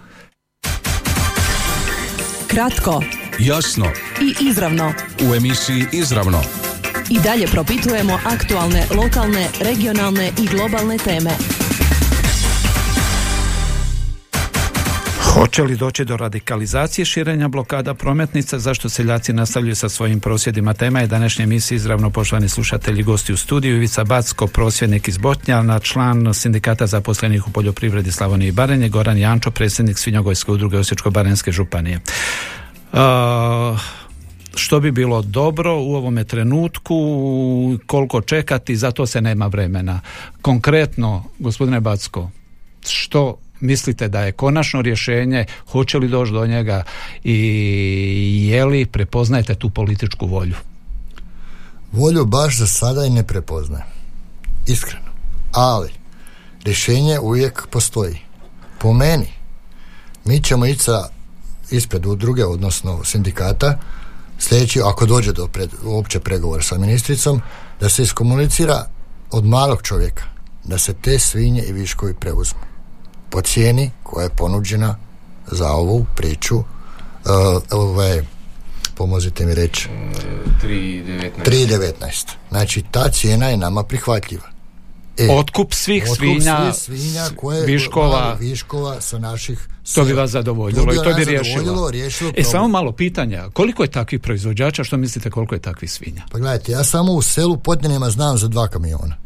Kratko, 2.47 3.03
jasno 3.39 3.87
i 4.21 4.49
izravno. 4.49 4.93
U 5.31 5.35
emisiji 5.35 5.85
Izravno 5.93 6.43
i 7.11 7.21
dalje 7.21 7.47
propitujemo 7.47 8.19
aktualne, 8.25 8.87
lokalne, 8.97 9.49
regionalne 9.61 10.33
i 10.39 10.47
globalne 10.47 10.99
teme. 10.99 11.31
Hoće 15.35 15.63
li 15.63 15.77
doći 15.77 16.05
do 16.05 16.17
radikalizacije 16.17 17.05
širenja 17.05 17.49
blokada 17.49 17.95
prometnica? 17.95 18.59
Zašto 18.59 18.89
seljaci 18.89 19.33
nastavljaju 19.33 19.77
sa 19.77 19.89
svojim 19.89 20.21
prosvjedima? 20.21 20.75
Tema 20.75 21.01
je 21.01 21.07
današnje 21.07 21.43
emisije 21.43 21.77
izravno 21.77 22.11
poštovani 22.11 22.49
slušatelji 22.49 23.03
gosti 23.03 23.33
u 23.33 23.37
studiju. 23.37 23.77
Ivica 23.77 24.05
Backo, 24.05 24.47
prosvjednik 24.47 25.09
iz 25.09 25.19
Botnjana, 25.19 25.79
član 25.79 26.35
sindikata 26.35 26.87
zaposlenih 26.87 27.49
u 27.49 27.51
poljoprivredi 27.51 28.13
Slavonije 28.13 28.49
i 28.49 28.53
Barenje, 28.53 28.89
Goran 28.89 29.19
Jančo, 29.19 29.51
predsjednik 29.51 29.99
Svinjogojske 29.99 30.51
udruge 30.51 30.79
Osječko-Barenjske 30.79 31.51
županije. 31.51 32.01
Uh, 32.93 32.99
što 34.55 34.81
bi 34.81 34.91
bilo 34.91 35.23
dobro 35.23 35.77
u 35.77 35.95
ovome 35.95 36.25
trenutku, 36.25 36.95
koliko 37.87 38.21
čekati, 38.21 38.77
za 38.77 38.91
to 38.91 39.07
se 39.07 39.21
nema 39.21 39.47
vremena. 39.47 40.01
Konkretno, 40.43 41.25
gospodine 41.39 41.81
Backo, 41.81 42.31
što 42.89 43.37
mislite 43.61 44.09
da 44.09 44.21
je 44.21 44.33
konačno 44.33 44.83
rješenje, 44.83 45.45
hoće 45.73 45.99
li 45.99 46.09
doći 46.09 46.33
do 46.33 46.47
njega 46.47 46.83
i 47.25 48.49
je 48.51 48.65
li 48.65 48.87
prepoznajete 48.87 49.55
tu 49.55 49.71
političku 49.71 50.27
volju? 50.27 50.57
Volju 51.93 52.25
baš 52.25 52.59
za 52.59 52.67
sada 52.67 53.05
i 53.05 53.11
ne 53.11 53.23
prepoznaje. 53.23 53.85
Iskreno. 54.67 55.13
Ali, 55.53 55.91
rješenje 56.65 57.19
uvijek 57.19 57.67
postoji. 57.71 58.19
Po 58.79 58.93
meni, 58.93 59.29
mi 60.25 60.43
ćemo 60.43 60.67
ići 60.67 60.83
sa 60.83 61.09
ispred 61.71 62.07
udruge, 62.07 62.45
odnosno 62.45 63.05
sindikata, 63.05 63.79
sljedeći, 64.43 64.81
ako 64.81 65.07
dođe 65.07 65.33
do 65.33 65.47
pred, 65.47 65.71
uopće 65.85 66.21
pregovora 66.21 66.63
sa 66.63 66.79
ministricom, 66.79 67.41
da 67.81 67.89
se 67.89 68.03
iskomunicira 68.03 68.87
od 69.31 69.45
malog 69.45 69.83
čovjeka, 69.83 70.25
da 70.65 70.79
se 70.79 70.95
te 70.95 71.19
svinje 71.19 71.63
i 71.63 71.73
viškovi 71.73 72.15
preuzmu. 72.15 72.61
Po 73.31 73.41
cijeni 73.41 73.91
koja 74.03 74.25
je 74.25 74.37
ponuđena 74.37 74.97
za 75.47 75.73
ovu 75.73 76.07
priču, 76.17 76.57
uh, 76.57 76.65
ovaj, 77.71 78.23
pomozite 78.95 79.47
mi 79.47 79.55
reći, 79.55 79.89
3.19. 80.63 81.93
Znači, 82.51 82.83
ta 82.91 83.09
cijena 83.09 83.49
je 83.49 83.57
nama 83.57 83.83
prihvatljiva. 83.83 84.53
E, 85.19 85.29
otkup 85.31 85.75
svih 85.75 86.03
otkup 86.03 86.17
svinja, 86.17 86.73
svih 86.73 87.01
svinja 87.01 87.29
koje, 87.37 87.67
viškova, 87.67 88.37
viškova 88.41 89.01
sa 89.01 89.19
naših 89.19 89.69
to 89.95 90.05
bi 90.05 90.13
vas 90.13 90.31
zadovoljilo 90.31 90.93
i 90.93 90.97
to 90.97 91.15
bi 91.17 91.25
riješilo. 91.25 91.91
E, 92.37 92.43
samo 92.43 92.69
malo 92.69 92.93
pitanja. 92.93 93.49
Koliko 93.53 93.83
je 93.83 93.91
takvih 93.91 94.21
proizvođača? 94.21 94.85
Što 94.85 94.97
mislite 94.97 95.31
koliko 95.31 95.55
je 95.55 95.59
takvih 95.59 95.93
svinja? 95.93 96.23
Pa 96.31 96.39
gledajte, 96.39 96.73
ja 96.73 96.85
samo 96.85 97.13
u 97.13 97.23
selu 97.23 97.57
Potnjenima 97.57 98.11
znam 98.11 98.39
za 98.39 98.49
dva 98.49 98.69
kamiona. 98.69 99.17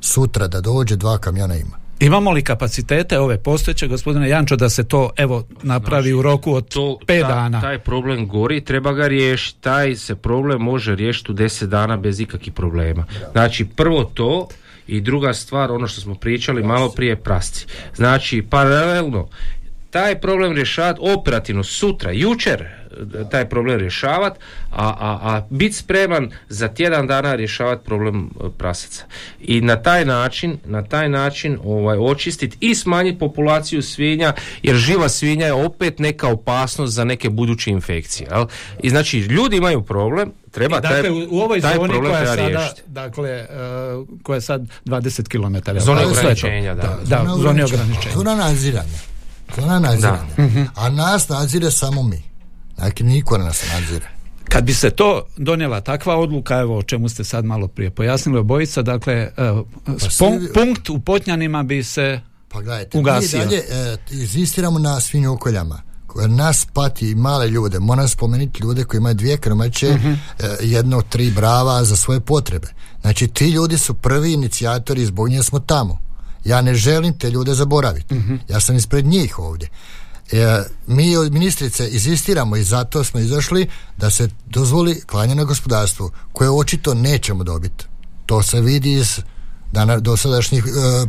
Sutra 0.00 0.48
da 0.48 0.60
dođe 0.60 0.96
dva 0.96 1.18
kamiona 1.18 1.56
ima. 1.56 1.82
Imamo 2.00 2.30
li 2.30 2.42
kapacitete 2.42 3.18
ove 3.18 3.38
postojeće, 3.38 3.88
gospodine 3.88 4.28
Jančo, 4.28 4.56
da 4.56 4.68
se 4.68 4.84
to 4.84 5.10
evo 5.16 5.44
napravi 5.62 6.12
u 6.12 6.22
roku 6.22 6.54
od 6.54 6.68
to, 6.68 6.98
pet 7.06 7.26
dana? 7.26 7.60
Taj 7.60 7.78
problem 7.78 8.28
gori, 8.28 8.64
treba 8.64 8.92
ga 8.92 9.06
riješiti. 9.06 9.60
Taj 9.60 9.96
se 9.96 10.14
problem 10.14 10.60
može 10.60 10.94
riješiti 10.94 11.32
u 11.32 11.34
deset 11.34 11.68
dana 11.68 11.96
bez 11.96 12.20
ikakvih 12.20 12.52
problema. 12.52 13.04
Znači, 13.32 13.64
prvo 13.64 14.04
to, 14.04 14.48
i 14.86 15.00
druga 15.00 15.34
stvar, 15.34 15.72
ono 15.72 15.86
što 15.86 16.00
smo 16.00 16.14
pričali 16.14 16.62
malo 16.62 16.90
prije 16.90 17.16
prasci. 17.16 17.66
Znači, 17.96 18.42
paralelno 18.50 19.28
taj 19.92 20.20
problem 20.20 20.52
rješavati 20.52 21.00
operativno 21.02 21.64
sutra, 21.64 22.12
jučer 22.12 22.68
taj 23.30 23.48
problem 23.48 23.78
rješavati, 23.78 24.38
a, 24.70 24.88
a, 24.88 25.18
a 25.22 25.46
biti 25.50 25.74
spreman 25.74 26.30
za 26.48 26.68
tjedan 26.68 27.06
dana 27.06 27.34
rješavati 27.34 27.84
problem 27.84 28.24
e, 28.24 28.44
prasaca. 28.58 29.04
I 29.40 29.60
na 29.60 29.76
taj 29.76 30.04
način, 30.04 30.58
na 30.64 30.84
taj 30.84 31.08
način 31.08 31.58
ovaj, 31.64 31.98
očistiti 32.00 32.56
i 32.60 32.74
smanjiti 32.74 33.18
populaciju 33.18 33.82
svinja, 33.82 34.32
jer 34.62 34.76
živa 34.76 35.08
svinja 35.08 35.46
je 35.46 35.52
opet 35.52 35.98
neka 35.98 36.28
opasnost 36.28 36.94
za 36.94 37.04
neke 37.04 37.30
buduće 37.30 37.70
infekcije. 37.70 38.28
Jel? 38.30 38.46
I 38.82 38.90
znači, 38.90 39.18
ljudi 39.18 39.56
imaju 39.56 39.82
problem, 39.82 40.32
treba 40.50 40.80
dakle, 40.80 41.02
taj, 41.02 41.10
u 41.10 41.38
ovoj 41.38 41.60
taj 41.60 41.74
zoni 41.74 41.88
problem 41.88 42.12
koja 42.12 42.20
je 42.20 42.26
sada, 42.26 42.74
dakle, 42.86 43.46
uh, 44.00 44.08
koja 44.22 44.36
je 44.36 44.40
sad 44.40 44.62
20 44.84 45.28
km. 45.28 45.78
Zona 45.78 46.00
ograničenja, 46.06 46.74
da. 46.74 46.82
Da, 46.82 47.16
da, 47.16 47.34
zoni 47.36 47.62
ograničenja. 47.62 48.14
Zona 48.14 48.34
nadziranja. 48.34 49.11
Zona 49.56 49.78
nadziranja. 49.78 50.22
Mhm. 50.38 50.62
A 50.74 50.90
nas 50.90 51.28
nadzire 51.28 51.70
samo 51.70 52.02
mi. 52.02 52.22
Dakle, 52.76 53.06
niko 53.06 53.38
nas 53.38 53.64
nadzire. 53.72 54.08
Kad 54.44 54.64
bi 54.64 54.74
se 54.74 54.90
to 54.90 55.26
donijela 55.36 55.80
takva 55.80 56.16
odluka, 56.16 56.58
evo 56.58 56.78
o 56.78 56.82
čemu 56.82 57.08
ste 57.08 57.24
sad 57.24 57.44
malo 57.44 57.68
prije 57.68 57.90
pojasnili 57.90 58.38
obojica, 58.38 58.82
dakle, 58.82 59.28
pa 60.18 60.26
punkt 60.54 60.90
u 60.90 61.00
Potnjanima 61.00 61.62
bi 61.62 61.84
se 61.84 62.20
pa 62.48 62.60
gledajte, 62.60 62.98
ugasio. 62.98 63.38
Mi 63.38 63.44
dalje 63.44 63.58
e, 63.58 63.96
inzistiramo 64.10 64.78
na 64.78 65.00
svinjokoljama 65.00 65.82
nas 66.28 66.66
pati 66.72 67.10
i 67.10 67.14
male 67.14 67.48
ljude, 67.48 67.78
moram 67.78 68.08
spomenuti 68.08 68.62
ljude 68.62 68.84
koji 68.84 68.98
imaju 68.98 69.14
dvije 69.14 69.36
krmače, 69.36 69.88
uh 69.90 70.00
jedno, 70.60 71.02
tri 71.02 71.30
brava 71.30 71.84
za 71.84 71.96
svoje 71.96 72.20
potrebe. 72.20 72.66
Znači, 73.00 73.28
ti 73.28 73.48
ljudi 73.48 73.78
su 73.78 73.94
prvi 73.94 74.32
inicijatori 74.32 75.06
zbog 75.06 75.28
nje 75.28 75.42
smo 75.42 75.58
tamo. 75.58 75.98
Ja 76.44 76.62
ne 76.62 76.74
želim 76.74 77.18
te 77.18 77.30
ljude 77.30 77.54
zaboraviti. 77.54 78.14
Ja 78.48 78.60
sam 78.60 78.76
ispred 78.76 79.06
njih 79.06 79.38
ovdje. 79.38 79.68
E, 80.32 80.62
mi 80.86 81.16
od 81.16 81.32
ministrice 81.32 81.88
izistiramo 81.88 82.56
i 82.56 82.64
zato 82.64 83.04
smo 83.04 83.20
izašli 83.20 83.68
da 83.96 84.10
se 84.10 84.28
dozvoli 84.46 85.00
klanje 85.06 85.34
na 85.34 85.44
gospodarstvu 85.44 86.10
koje 86.32 86.50
očito 86.50 86.94
nećemo 86.94 87.44
dobiti. 87.44 87.84
To 88.26 88.42
se 88.42 88.60
vidi 88.60 88.92
iz 88.92 89.20
dana, 89.72 89.98
dosadašnjih 89.98 90.64
e, 90.66 91.06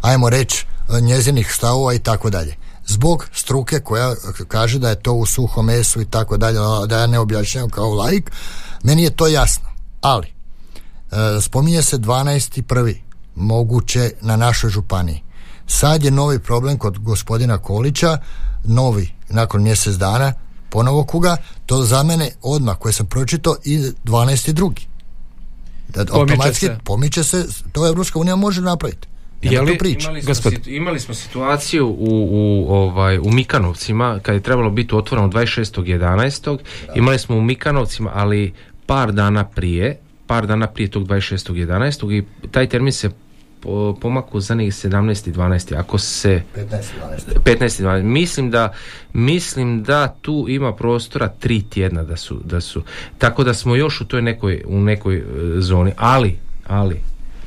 ajmo 0.00 0.30
reći 0.30 0.66
njezinih 1.00 1.52
stavova 1.52 1.94
i 1.94 1.98
tako 1.98 2.30
dalje. 2.30 2.56
Zbog 2.86 3.26
struke 3.32 3.80
koja 3.80 4.14
kaže 4.48 4.78
da 4.78 4.88
je 4.88 5.02
to 5.02 5.12
u 5.12 5.26
suhom 5.26 5.66
mesu 5.66 6.00
i 6.00 6.04
tako 6.04 6.36
dalje, 6.36 6.58
da 6.86 6.98
ja 6.98 7.06
ne 7.06 7.18
objašnjavam 7.18 7.70
kao 7.70 7.94
laik, 7.94 8.30
meni 8.82 9.02
je 9.02 9.10
to 9.10 9.26
jasno. 9.26 9.68
Ali, 10.00 10.26
e, 10.26 11.40
spominje 11.40 11.82
se 11.82 11.98
12.1. 11.98 13.09
moguće 13.40 14.10
na 14.20 14.36
našoj 14.36 14.70
županiji. 14.70 15.22
Sad 15.66 16.04
je 16.04 16.10
novi 16.10 16.38
problem 16.38 16.78
kod 16.78 16.98
gospodina 16.98 17.58
Kolića, 17.58 18.18
novi, 18.64 19.08
nakon 19.28 19.62
mjesec 19.62 19.94
dana, 19.94 20.32
ponovo 20.70 21.04
kuga, 21.04 21.36
to 21.66 21.82
za 21.82 22.02
mene 22.02 22.30
odmah 22.42 22.76
koje 22.76 22.92
sam 22.92 23.06
pročitao 23.06 23.56
i 23.64 23.78
12.2. 24.04 24.72
Da, 25.88 26.04
automatski 26.12 26.66
se. 26.66 26.78
pomiče 26.84 27.24
se, 27.24 27.44
to 27.72 27.86
Evropska 27.86 28.18
unija 28.18 28.36
može 28.36 28.60
napraviti. 28.60 29.08
Nema 29.42 29.54
Je 29.54 29.60
li- 29.62 29.72
tu 29.72 29.78
priče. 29.78 30.06
Imali 30.06 30.22
smo, 30.24 30.34
situ- 30.34 30.70
imali 30.70 31.00
smo 31.00 31.14
situaciju 31.14 31.86
u, 31.88 31.94
u, 32.30 32.74
ovaj, 32.74 33.18
u 33.18 33.30
Mikanovcima 33.30 34.18
kad 34.22 34.34
je 34.34 34.42
trebalo 34.42 34.70
biti 34.70 34.94
otvoreno 34.94 35.28
26.11. 35.28 36.58
Imali 36.94 37.18
smo 37.18 37.36
u 37.36 37.42
Mikanovcima, 37.42 38.10
ali 38.14 38.54
par 38.86 39.12
dana 39.12 39.44
prije, 39.44 39.98
par 40.26 40.46
dana 40.46 40.66
prije 40.66 40.90
tog 40.90 41.04
26.11. 41.04 42.12
i 42.12 42.48
taj 42.48 42.68
termin 42.68 42.92
se 42.92 43.10
po, 43.60 43.96
pomakao 44.00 44.40
za 44.40 44.54
nekih 44.54 44.74
17.12. 44.74 45.78
Ako 45.78 45.98
se 45.98 46.42
15 47.44 47.80
i 47.80 47.84
12. 47.84 48.02
Mislim 48.02 48.50
da 48.50 48.72
mislim 49.12 49.82
da 49.82 50.16
tu 50.20 50.46
ima 50.48 50.74
prostora 50.74 51.28
tri 51.28 51.62
tjedna 51.62 52.02
da 52.02 52.16
su, 52.16 52.40
da 52.44 52.60
su. 52.60 52.82
Tako 53.18 53.44
da 53.44 53.54
smo 53.54 53.76
još 53.76 54.00
u 54.00 54.04
toj 54.04 54.22
nekoj 54.22 54.62
u 54.66 54.80
nekoj 54.80 55.16
e, 55.16 55.22
zoni, 55.58 55.92
ali 55.96 56.38
ali 56.66 57.00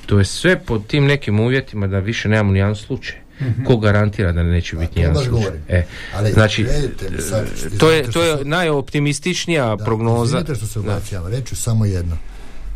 to 0.05 0.19
je 0.19 0.25
sve 0.25 0.59
pod 0.59 0.87
tim 0.87 1.05
nekim 1.05 1.39
uvjetima 1.39 1.87
da 1.87 1.99
više 1.99 2.29
nemamo 2.29 2.51
ni 2.51 2.59
jedan 2.59 2.75
slučaj. 2.75 3.23
Ko 3.67 3.77
garantira 3.77 4.31
da 4.31 4.43
neće 4.43 4.75
biti 4.75 4.99
nijedan 4.99 5.23
slučaj? 5.25 5.51
E, 5.67 5.85
Ali 6.15 6.31
znači, 6.31 6.63
mi 6.63 7.21
sad, 7.21 7.45
e, 7.73 7.77
to 7.77 7.91
je, 7.91 8.11
to 8.11 8.23
je 8.23 8.45
najoptimističnija 8.45 9.75
Da, 9.75 9.85
prognoza. 9.85 10.37
Izvinite 10.37 10.55
što 10.55 10.65
se 10.65 10.79
ubacivam, 10.79 11.27
reću 11.27 11.55
samo 11.55 11.85
jedno. 11.85 12.17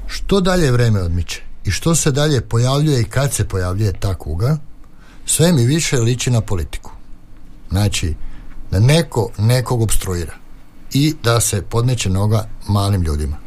Što 0.08 0.42
dalje 0.42 0.72
vreme 0.72 1.00
odmiče 1.00 1.47
i 1.68 1.72
što 1.72 1.96
se 1.96 2.12
dalje 2.12 2.42
pojavljuje 2.42 3.02
i 3.02 3.10
kad 3.10 3.34
se 3.34 3.48
pojavljuje 3.48 4.00
ta 4.00 4.14
kuga, 4.14 4.58
sve 5.26 5.52
mi 5.52 5.66
više 5.66 6.00
liči 6.00 6.32
na 6.32 6.42
politiku. 6.42 6.92
Znači, 7.70 8.16
da 8.72 8.80
neko 8.80 9.30
nekog 9.38 9.82
obstruira 9.82 10.34
i 10.94 11.16
da 11.24 11.40
se 11.40 11.62
podmeće 11.62 12.10
noga 12.10 12.50
malim 12.68 13.02
ljudima. 13.02 13.38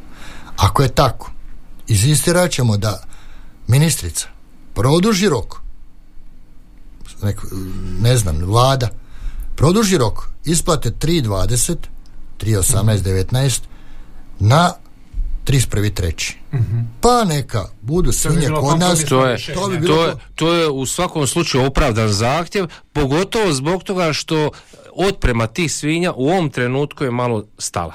Ako 0.57 0.83
je 0.83 0.89
tako, 0.89 1.31
inzistirat 1.89 2.51
ćemo 2.51 2.77
da 2.77 3.05
ministrica 3.67 4.29
produži 4.75 5.29
rok 5.29 5.61
nek, 7.23 7.41
ne 8.01 8.17
znam, 8.17 8.45
vlada 8.45 8.89
produži 9.57 9.99
rok 9.99 10.29
isplate 10.45 10.91
3.20 10.91 11.77
3.18 12.41 13.03
19 13.03 13.61
na 14.39 14.73
31.3. 15.45 16.33
Pa 17.01 17.25
neka 17.25 17.65
budu 17.83 18.13
svinje 18.13 18.49
kod 18.51 18.79
nas. 18.79 19.05
To 19.05 19.27
je, 19.27 19.39
to 19.55 19.69
bi 19.69 19.79
bilo 19.79 19.95
to, 19.97 20.05
je, 20.05 20.15
to. 20.35 20.53
je 20.53 20.69
u 20.69 20.87
svakom 20.87 21.27
slučaju 21.27 21.65
opravdan 21.65 22.09
zahtjev, 22.09 22.67
pogotovo 22.93 23.53
zbog 23.53 23.83
toga 23.83 24.13
što 24.13 24.51
otprema 24.95 25.47
tih 25.47 25.73
svinja 25.73 26.13
u 26.13 26.29
ovom 26.29 26.51
trenutku 26.51 27.05
je 27.05 27.11
malo 27.11 27.45
stala. 27.59 27.95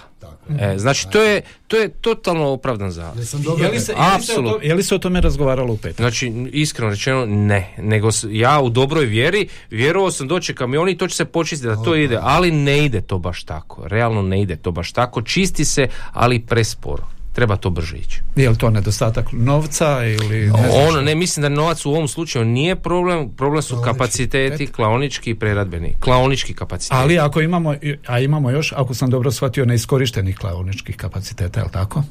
E, 0.51 0.77
znači 0.77 1.07
to 1.09 1.21
je, 1.21 1.41
to 1.67 1.77
je 1.77 1.89
totalno 1.91 2.43
opravdan 2.45 2.91
zahtjev. 2.91 3.21
Jesam 3.21 3.41
dobro 3.41 3.65
Je 3.65 3.71
li, 3.71 3.79
se, 3.79 3.91
je, 3.91 3.97
li 3.97 4.23
se 4.23 4.31
o 4.31 4.35
to- 4.35 4.39
Apsolutno. 4.39 4.59
je 4.63 4.75
li 4.75 4.83
se 4.83 4.95
o 4.95 4.99
tome 4.99 5.21
razgovaralo 5.21 5.73
u 5.73 5.77
petak? 5.77 5.97
Znači, 5.97 6.27
iskreno 6.51 6.91
rečeno, 6.91 7.25
ne. 7.25 7.73
Nego 7.77 8.11
s- 8.11 8.25
ja 8.29 8.59
u 8.59 8.69
dobroj 8.69 9.05
vjeri 9.05 9.47
vjerovao 9.71 10.11
sam 10.11 10.27
doći 10.27 10.55
kamioni 10.55 10.91
i 10.91 10.97
to 10.97 11.07
će 11.07 11.15
se 11.15 11.25
počistiti 11.25 11.67
da 11.67 11.83
to 11.83 11.95
ide, 11.95 12.19
ali 12.21 12.51
ne 12.51 12.85
ide 12.85 13.01
to 13.01 13.17
baš 13.17 13.43
tako. 13.43 13.87
Realno 13.87 14.21
ne 14.21 14.41
ide 14.41 14.55
to 14.55 14.71
baš 14.71 14.91
tako. 14.91 15.21
Čisti 15.21 15.65
se, 15.65 15.87
ali 16.13 16.39
presporo. 16.41 17.03
Treba 17.35 17.55
to 17.55 17.69
brže 17.69 17.97
ići. 17.97 18.21
Je 18.35 18.49
li 18.49 18.57
to 18.57 18.69
nedostatak 18.69 19.25
novca 19.31 20.05
ili... 20.05 20.51
Ne 20.51 20.69
Ono, 20.73 20.91
što? 20.91 21.01
ne 21.01 21.15
mislim 21.15 21.41
da 21.41 21.49
novac 21.49 21.85
u 21.85 21.91
ovom 21.91 22.07
slučaju 22.07 22.45
nije 22.45 22.75
problem, 22.75 23.29
problem 23.37 23.61
su 23.61 23.81
kapaciteti 23.81 24.67
klaonički 24.67 25.29
i 25.29 25.35
preradbeni. 25.35 25.95
Klaonički 25.99 26.53
kapaciteti. 26.53 27.01
Ali 27.01 27.19
ako 27.19 27.41
imamo, 27.41 27.75
a 28.07 28.19
imamo 28.19 28.51
još, 28.51 28.73
ako 28.75 28.93
sam 28.93 29.09
dobro 29.09 29.31
shvatio, 29.31 29.65
neiskorištenih 29.65 30.37
klaoničkih 30.37 30.97
kapaciteta, 30.97 31.59
je 31.59 31.63
li 31.63 31.71
tako? 31.71 32.03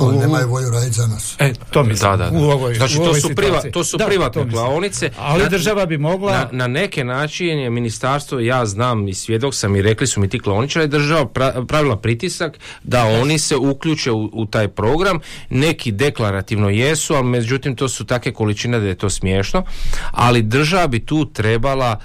Ali 0.00 0.18
nemaju 0.18 0.48
volju 0.48 0.70
raditi 0.70 0.92
za 0.92 1.06
nas. 1.06 1.36
E, 1.38 1.52
to 1.70 1.82
mislim. 1.82 2.10
Da, 2.10 2.16
da, 2.16 2.30
da. 2.30 2.38
U 2.38 2.42
ovoj, 2.42 2.74
znači, 2.74 2.94
u 2.94 2.96
to 2.96 3.02
ovoj 3.02 3.20
su, 3.20 3.34
priva, 3.34 3.62
to 3.72 3.84
su 3.84 3.96
Da, 3.96 4.06
privatne 4.06 4.42
to 4.42 4.50
klaonice. 4.50 5.10
Ali 5.18 5.42
Na- 5.42 5.48
država 5.48 5.86
bi 5.86 5.98
mogla... 5.98 6.32
Na, 6.32 6.48
na 6.52 6.66
neke 6.66 7.04
način 7.04 7.58
je 7.58 7.70
ministarstvo, 7.70 8.40
ja 8.40 8.66
znam 8.66 9.08
i 9.08 9.14
svjedok 9.14 9.54
sam 9.54 9.76
i 9.76 9.82
rekli 9.82 10.06
su 10.06 10.20
mi 10.20 10.28
ti 10.28 10.38
klaoničari, 10.38 10.88
država 10.88 11.24
pra- 11.24 11.66
pravila 11.66 11.96
pritisak 11.96 12.58
da 12.82 13.04
oni 13.04 13.38
se 13.38 13.56
uključe 13.56 14.10
u, 14.10 14.30
u 14.32 14.46
taj 14.46 14.68
program. 14.68 15.20
Neki 15.50 15.92
deklarativno 15.92 16.68
jesu, 16.68 17.14
ali 17.14 17.24
međutim 17.24 17.76
to 17.76 17.88
su 17.88 18.04
takve 18.04 18.32
količine 18.32 18.80
da 18.80 18.86
je 18.86 18.94
to 18.94 19.10
smiješno. 19.10 19.64
Ali 20.10 20.42
država 20.42 20.86
bi 20.86 21.06
tu 21.06 21.24
trebala 21.24 21.98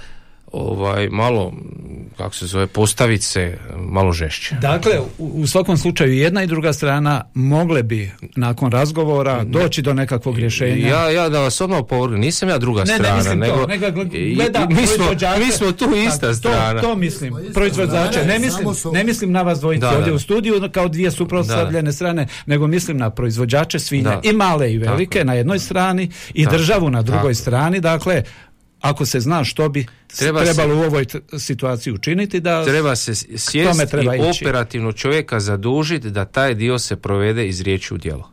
ovaj 0.52 1.08
malo 1.08 1.52
kako 2.16 2.34
se 2.34 2.46
zove 2.46 2.66
postaviti 2.66 3.24
se 3.24 3.58
malo 3.76 4.12
žešće. 4.12 4.54
Dakle, 4.54 4.92
u, 5.18 5.26
u 5.34 5.46
svakom 5.46 5.76
slučaju 5.76 6.12
jedna 6.14 6.42
i 6.42 6.46
druga 6.46 6.72
strana 6.72 7.24
mogle 7.34 7.82
bi 7.82 8.10
nakon 8.36 8.72
razgovora 8.72 9.44
doći 9.44 9.82
do 9.82 9.94
nekakvog 9.94 10.38
rješenja. 10.38 10.88
Ja, 10.88 11.10
ja 11.10 11.28
da 11.28 11.40
vas 11.40 11.60
odmah 11.60 11.78
opovrgnem, 11.78 12.20
nisam 12.20 12.48
ja 12.48 12.58
druga 12.58 12.84
Ne, 12.84 12.92
ne, 12.92 12.98
strana, 12.98 13.16
mislim 13.16 13.38
nego, 13.38 13.56
to, 13.56 13.66
gleda 14.36 14.66
mi, 14.68 14.86
smo, 14.86 15.04
mi 15.38 15.52
smo 15.52 15.72
tu 15.72 15.88
ista 16.08 16.34
strana. 16.34 16.80
To, 16.80 16.86
to 16.86 16.96
mislim, 16.96 17.34
proizvođače. 17.54 18.24
Ne 18.24 18.38
mislim, 18.38 18.74
su- 18.74 18.92
ne 18.92 19.04
mislim 19.04 19.32
na 19.32 19.42
vas 19.42 19.60
dvojice 19.60 19.86
ovdje 19.86 20.06
da. 20.06 20.14
u 20.14 20.18
studiju 20.18 20.68
kao 20.72 20.88
dvije 20.88 21.10
suprotstavljene 21.10 21.92
strane, 21.92 22.26
nego 22.46 22.66
mislim 22.66 22.96
na 22.96 23.10
proizvođače 23.10 23.78
svinja 23.78 24.10
Da. 24.10 24.20
i 24.22 24.32
male 24.32 24.72
i 24.72 24.78
velike 24.78 25.18
Tako 25.18 25.26
na 25.26 25.34
jednoj 25.34 25.58
strani 25.58 26.10
i 26.34 26.44
Tako 26.44 26.56
državu 26.56 26.90
na 26.90 27.02
drugoj 27.02 27.22
Tako 27.22 27.34
strani. 27.34 27.80
Dakle, 27.80 28.22
ako 28.80 29.06
se 29.06 29.20
zna 29.20 29.44
što 29.44 29.68
bi 29.68 29.86
Treba 30.08 30.42
trebalo 30.42 30.68
se- 30.70 30.80
u 30.80 30.82
ovoj 30.82 31.04
t- 31.04 31.18
situaciji 31.34 31.92
učiniti 31.92 32.40
da 32.40 32.64
Treba 32.64 32.96
se 32.96 33.14
s- 33.14 33.24
tome 33.24 33.38
sjesti 33.38 33.86
treba 33.86 34.16
i 34.16 34.18
ići. 34.20 34.44
operativno 34.44 34.92
čovjeka 34.92 35.40
zadužiti 35.40 36.10
da 36.10 36.24
taj 36.24 36.54
dio 36.54 36.78
se 36.78 36.96
provede 36.96 37.48
iz 37.48 37.60
riječi 37.60 37.94
u 37.94 37.98
djelo. 37.98 38.30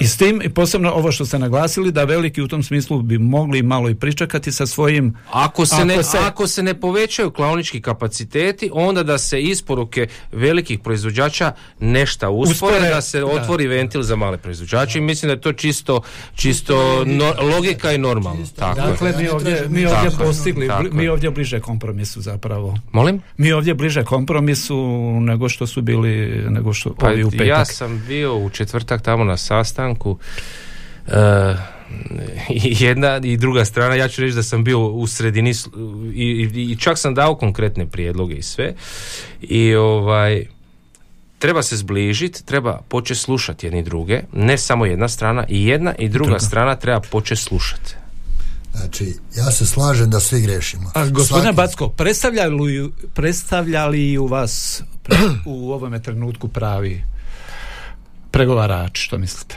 I 0.00 0.06
s 0.06 0.16
tim, 0.16 0.42
i 0.42 0.48
posebno 0.48 0.90
ovo 0.90 1.12
što 1.12 1.26
ste 1.26 1.38
naglasili, 1.38 1.92
da 1.92 2.04
veliki 2.04 2.42
u 2.42 2.48
tom 2.48 2.62
smislu 2.62 3.02
bi 3.02 3.18
mogli 3.18 3.62
malo 3.62 3.90
i 3.90 3.94
pričekati 3.94 4.52
sa 4.52 4.66
svojim... 4.66 5.16
Ako 5.30 5.66
se, 5.66 5.74
Ako 5.74 5.84
ne, 5.86 6.02
se- 6.02 6.18
ako 6.18 6.46
se 6.46 6.62
ne 6.62 6.74
povećaju 6.76 7.30
klaonički 7.30 7.80
kapaciteti, 7.82 8.70
onda 8.74 9.02
da 9.02 9.18
se 9.18 9.40
isporuke 9.40 10.06
velikih 10.32 10.78
proizvođača 10.78 11.52
nešta 11.80 12.28
uspore, 12.30 12.52
Uspore, 12.74 12.88
da 12.88 13.00
se 13.00 13.20
da. 13.20 13.26
otvori 13.26 13.66
ventil 13.66 14.02
za 14.02 14.16
male 14.16 14.38
proizvođače 14.38 14.98
i 14.98 15.02
mislim 15.02 15.28
da 15.28 15.32
je 15.32 15.40
to 15.40 15.52
čisto, 15.52 16.00
čisto 16.34 16.74
no- 17.06 17.34
logika 17.46 17.92
i 17.92 17.98
normalno. 17.98 18.46
Tako 18.56 18.80
je. 18.80 18.86
Dakle, 18.86 19.14
mi 19.14 19.28
ovdje, 19.28 19.66
mi 19.68 19.86
ovdje 19.86 20.10
Tako 20.10 20.24
postigli, 20.24 20.66
tako 20.68 20.82
mi 20.84 21.04
je. 21.04 21.10
Ovdje 21.18 21.30
bliže 21.30 21.60
kompromisu 21.60 22.20
zapravo. 22.20 22.78
Molim? 22.92 23.22
Mi 23.36 23.52
ovdje 23.52 23.74
bliže 23.74 24.04
kompromisu 24.04 24.76
nego 25.20 25.48
što 25.48 25.66
su 25.66 25.82
bili, 25.82 26.44
nego 26.50 26.72
što 26.72 26.94
Pa 26.94 27.06
ovi 27.06 27.24
u 27.24 27.30
petak. 27.30 27.46
ja 27.46 27.64
sam 27.64 28.04
bio 28.08 28.36
u 28.36 28.50
četvrtak 28.50 29.02
tamo 29.02 29.24
na 29.24 29.36
sastanku 29.36 30.18
i 32.50 32.76
jedna 32.84 33.20
i 33.24 33.36
druga 33.36 33.64
strana, 33.64 33.94
ja 33.94 34.08
ću 34.08 34.20
reći 34.22 34.34
da 34.36 34.42
sam 34.42 34.64
bio 34.64 34.86
u 34.86 35.06
sredini 35.06 35.52
i, 36.14 36.50
i, 36.54 36.62
i 36.62 36.76
čak 36.76 36.98
sam 36.98 37.14
dao 37.14 37.34
konkretne 37.34 37.86
prijedloge 37.86 38.34
i 38.34 38.42
sve 38.42 38.74
i 39.40 39.74
ovaj 39.74 40.46
treba 41.38 41.62
se 41.62 41.76
zbližiti, 41.76 42.46
treba 42.46 42.80
početi 42.88 43.20
slušati 43.20 43.66
jedni 43.66 43.82
druge, 43.82 44.20
ne 44.32 44.58
samo 44.58 44.86
jedna 44.86 45.08
strana, 45.08 45.44
i 45.48 45.66
jedna 45.66 45.94
i 45.98 46.08
druga 46.08 46.28
Druga. 46.28 46.40
strana 46.40 46.76
treba 46.76 47.00
početi 47.00 47.40
slušati. 47.42 47.94
Znači, 48.72 49.16
ja 49.36 49.50
se 49.50 49.66
slažem 49.66 50.10
da 50.10 50.20
svi 50.20 50.40
grešimo. 50.40 50.90
A, 50.94 51.06
gospodine 51.06 51.46
Svaki- 51.46 51.56
Backo, 51.56 51.88
predstavlja 53.14 53.86
li, 53.86 54.18
u 54.18 54.26
vas 54.26 54.82
pre- 55.04 55.38
u 55.46 55.72
ovome 55.72 56.02
trenutku 56.02 56.48
pravi 56.48 57.04
pregovarač, 58.30 58.98
što 58.98 59.18
mislite? 59.18 59.56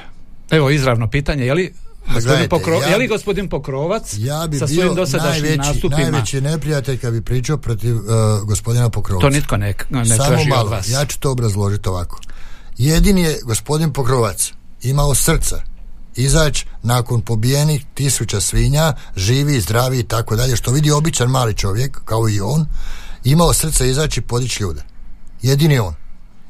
Evo, 0.50 0.70
izravno 0.70 1.10
pitanje, 1.10 1.46
je 1.46 1.54
li 1.54 1.74
Gospodin 2.04 2.24
gledajte, 2.24 2.50
Pokro... 2.50 2.74
ja 2.74 2.88
je 2.88 2.98
li 2.98 3.04
bi- 3.04 3.08
gospodin 3.08 3.50
Pokrovac 3.50 4.14
Ja 4.18 4.48
bi 4.48 4.58
sa 4.58 4.68
svojim 4.68 4.96
dosadašnjim 4.96 5.42
najveći, 5.44 5.58
nastupima? 5.60 5.98
najveći 6.02 6.42
neprijatelj 6.42 6.98
kad 6.98 7.14
bi 7.14 7.22
pričao 7.22 7.58
protiv 7.58 7.96
uh, 7.96 8.04
gospodina 8.44 8.90
Pokrovca. 8.90 9.22
To 9.22 9.30
nitko 9.30 9.58
ne, 9.58 9.74
ne 9.90 10.06
Samo 10.08 10.24
traži 10.26 10.50
malo, 10.50 10.62
od 10.62 10.70
vas. 10.70 10.90
ja 10.90 11.06
ću 11.06 11.20
to 11.20 11.32
obrazložiti 11.32 11.90
ovako. 11.90 12.20
Jedini 12.78 13.22
je 13.22 13.40
gospodin 13.44 13.94
Pokrovac 13.94 14.54
imao 14.84 15.16
srca 15.16 15.62
izaći 16.16 16.66
nakon 16.84 17.22
pobijenih 17.22 17.86
tisuća 17.94 18.42
svinja, 18.42 18.94
živi, 19.16 19.62
zdravi 19.62 20.00
i 20.00 20.04
tako 20.04 20.36
dalje, 20.36 20.56
što 20.56 20.72
vidi 20.72 20.92
običan 20.92 21.30
mali 21.30 21.54
čovjek, 21.54 22.02
kao 22.06 22.30
i 22.30 22.42
on, 22.42 22.66
imao 23.24 23.54
srca 23.54 23.86
izaći 23.86 24.20
i 24.20 24.24
podići 24.24 24.64
ljude. 24.64 24.84
Jedini 25.42 25.80
on. 25.80 25.94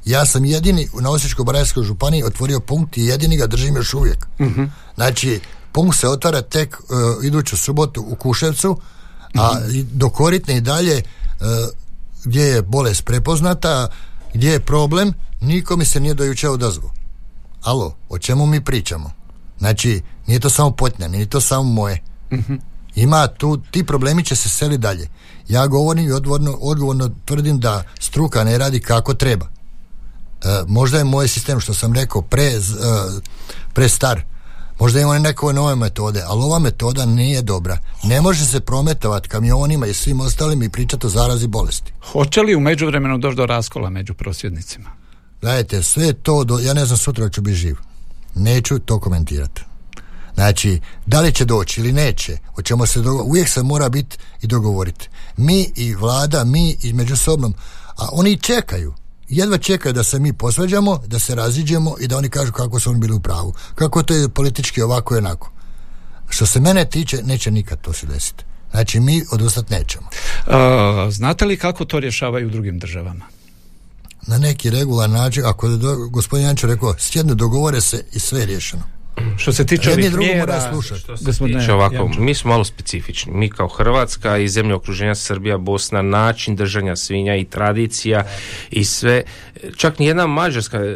Ja 0.06 0.26
sam 0.26 0.46
jedini 0.46 0.88
u 0.94 0.98
Osječko-baranjskoj 0.98 1.84
županiji 1.84 2.24
otvorio 2.24 2.60
punkt 2.60 2.98
i 2.98 3.06
jedini 3.06 3.38
ga 3.38 3.48
držim 3.48 3.76
još 3.76 3.94
uvijek. 3.94 4.28
Znači, 4.96 5.40
punkt 5.72 5.98
se 5.98 6.08
otvara 6.08 6.42
tek 6.42 6.78
uh, 6.80 7.26
iduću 7.26 7.58
subotu 7.58 8.06
u 8.08 8.16
Kuševcu, 8.16 8.78
a 9.36 9.60
i 9.72 9.84
do 9.84 10.10
Koritne 10.10 10.58
i 10.58 10.62
dalje 10.62 11.04
uh, 11.04 11.48
gdje 12.24 12.42
je 12.42 12.62
bolest 12.62 13.06
prepoznata, 13.06 13.88
gdje 14.34 14.52
je 14.52 14.60
problem, 14.60 15.14
niko 15.42 15.78
mi 15.78 15.86
se 15.86 16.00
nije 16.00 16.14
do 16.14 16.24
jučer 16.24 16.50
odazvao. 16.50 16.92
Alo, 17.62 17.96
o 18.10 18.20
čemu 18.20 18.46
mi 18.46 18.66
pričamo? 18.66 19.12
Znači, 19.62 20.02
nije 20.28 20.40
to 20.40 20.50
samo 20.50 20.72
potnja, 20.72 21.08
nije 21.08 21.26
to 21.26 21.42
samo 21.42 21.64
moje. 21.64 22.02
Ima 22.96 23.28
tu, 23.28 23.58
ti 23.72 23.84
problemi 23.84 24.24
će 24.26 24.36
se 24.36 24.50
seli 24.50 24.78
dalje. 24.78 25.08
Ja 25.48 25.68
govorim 25.68 26.08
i 26.08 26.12
odgovorno, 26.12 26.58
odgovorno 26.62 27.12
tvrdim 27.26 27.60
da 27.60 27.84
struka 28.00 28.44
ne 28.44 28.58
radi 28.58 28.80
kako 28.80 29.14
treba. 29.14 29.46
E, 29.46 30.64
možda 30.68 30.98
je 30.98 31.04
moj 31.04 31.28
sistem, 31.28 31.60
što 31.60 31.74
sam 31.74 31.94
rekao, 31.94 32.22
pre, 32.22 32.44
e, 32.44 32.60
prestar. 33.74 34.22
Možda 34.80 35.00
ima 35.00 35.20
neke 35.20 35.46
nove 35.54 35.76
metode, 35.76 36.24
ali 36.28 36.44
ova 36.44 36.60
metoda 36.60 37.06
nije 37.06 37.42
dobra. 37.42 37.78
Ne 38.04 38.22
može 38.22 38.46
se 38.46 38.60
prometovati 38.60 39.30
kamionima 39.30 39.88
i 39.88 39.94
svim 39.94 40.20
ostalim 40.22 40.64
i 40.64 40.70
pričati 40.70 41.06
o 41.06 41.10
zarazi 41.10 41.48
bolesti. 41.48 41.94
Hoće 42.12 42.42
li 42.42 42.56
u 42.56 42.60
međuvremenu 42.60 43.18
doći 43.18 43.36
do 43.36 43.46
raskola 43.46 43.90
među 43.90 44.14
prosvjednicima? 44.14 44.90
Gledajte, 45.42 45.84
sve 45.84 46.14
to, 46.14 46.44
do, 46.44 46.60
ja 46.60 46.74
ne 46.74 46.86
znam 46.86 46.98
sutra 46.98 47.30
ću 47.30 47.42
biti 47.42 47.58
živ. 47.58 47.91
Neću 48.36 48.80
to 48.80 49.00
komentirati. 49.00 49.62
Znači, 50.34 50.80
da 51.06 51.22
li 51.22 51.34
će 51.34 51.46
doći 51.46 51.82
ili 51.82 51.92
neće, 51.92 52.38
hoćemo 52.56 52.86
se 52.86 53.00
dogo- 53.00 53.24
uvijek 53.24 53.50
se 53.50 53.64
mora 53.64 53.90
biti 53.90 54.18
i 54.42 54.48
dogovoriti. 54.48 55.10
Mi 55.38 55.72
i 55.76 55.96
vlada, 55.96 56.44
mi 56.44 56.78
i 56.82 56.94
međusobnom, 56.94 57.54
a 57.98 58.08
oni 58.12 58.38
čekaju. 58.38 58.94
Jedva 59.30 59.58
čekaju 59.58 59.94
da 59.94 60.04
se 60.04 60.20
mi 60.20 60.34
posvađamo, 60.34 60.98
da 61.08 61.20
se 61.20 61.36
raziđemo 61.36 61.96
i 62.00 62.08
da 62.08 62.18
oni 62.18 62.30
kažu 62.30 62.52
kako 62.52 62.80
su 62.80 62.90
oni 62.90 63.00
bili 63.00 63.14
u 63.14 63.20
pravu. 63.20 63.54
Kako 63.76 64.04
to 64.04 64.14
je 64.14 64.30
politički 64.30 64.82
ovako 64.82 65.16
i 65.16 65.18
onako. 65.18 65.52
Što 66.30 66.46
se 66.46 66.60
mene 66.60 66.86
tiče, 66.86 67.24
neće 67.24 67.52
nikad 67.52 67.82
to 67.82 67.94
se 67.94 68.08
desiti. 68.08 68.44
Znači, 68.72 69.00
mi 69.00 69.24
odustati 69.32 69.74
nećemo. 69.74 70.08
E, 71.08 71.12
znate 71.12 71.46
li 71.46 71.58
kako 71.58 71.86
to 71.86 72.00
rješavaju 72.00 72.48
u 72.48 72.52
drugim 72.52 72.80
državama? 72.80 73.26
Na 74.28 74.38
neki 74.38 74.70
regular 74.70 75.10
način, 75.10 75.46
ako 75.46 75.68
je 75.68 75.78
do, 75.78 75.96
gospodin 76.10 76.46
Jančo 76.46 76.68
rekao, 76.68 76.96
sjednu, 76.98 77.36
dogovore 77.36 77.82
se 77.82 78.06
i 78.14 78.20
sve 78.20 78.40
je 78.40 78.46
riješeno. 78.46 78.84
Što 79.38 79.54
se 79.54 79.66
tiče 79.66 79.92
ovih 79.92 80.18
mjera... 80.18 80.72
Što 80.82 81.18
se 81.18 81.24
Gospodine 81.26 81.60
tiče 81.60 81.74
ovako, 81.74 82.10
mi 82.18 82.36
smo 82.36 82.52
malo 82.52 82.64
specifični. 82.64 83.32
Mi 83.34 83.50
kao 83.50 83.68
Hrvatska 83.68 84.38
i 84.38 84.48
zemlje 84.48 84.76
okruženja 84.76 85.16
Srbija, 85.16 85.58
Bosna, 85.58 86.02
način 86.02 86.56
držanja 86.56 86.96
svinja 86.96 87.36
i 87.36 87.46
tradicija 87.46 88.24
i 88.72 88.86
sve. 88.86 89.24
Čak 89.78 90.00
ni 90.00 90.06
jedna 90.06 90.28
Mađarska 90.28 90.78
e, 90.78 90.96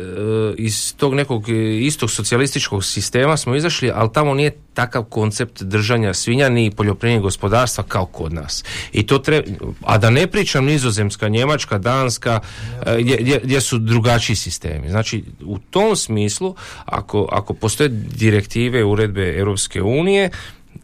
iz 0.58 0.96
tog 0.98 1.14
nekog 1.14 1.50
e, 1.50 1.78
istog 1.80 2.12
socijalističkog 2.12 2.86
sistema 2.86 3.38
smo 3.38 3.56
izašli, 3.56 3.92
ali 3.96 4.10
tamo 4.14 4.34
nije 4.34 4.52
takav 4.76 5.04
koncept 5.04 5.64
držanja 5.64 6.14
svinja 6.14 6.50
ni 6.50 6.72
poljoprivrednog 6.72 7.24
gospodarstva 7.24 7.84
kao 7.88 8.06
kod 8.06 8.34
nas. 8.34 8.64
I 8.94 9.06
to 9.06 9.18
treba, 9.20 9.48
a 9.82 9.98
da 9.98 10.10
ne 10.10 10.28
pričam 10.28 10.66
nizozemska, 10.66 11.28
njemačka, 11.28 11.78
danska, 11.78 12.40
e, 12.86 13.02
gdje, 13.02 13.18
gdje, 13.18 13.40
gdje 13.44 13.62
su 13.62 13.78
drugačiji 13.78 14.36
sistemi. 14.36 14.90
Znači, 14.90 15.24
u 15.42 15.60
tom 15.60 15.96
smislu, 15.96 16.56
ako, 16.86 17.30
ako 17.32 17.54
postoje 17.54 17.90
direktive, 17.90 18.84
uredbe 18.84 19.36
Europske 19.38 19.82
unije, 19.82 20.30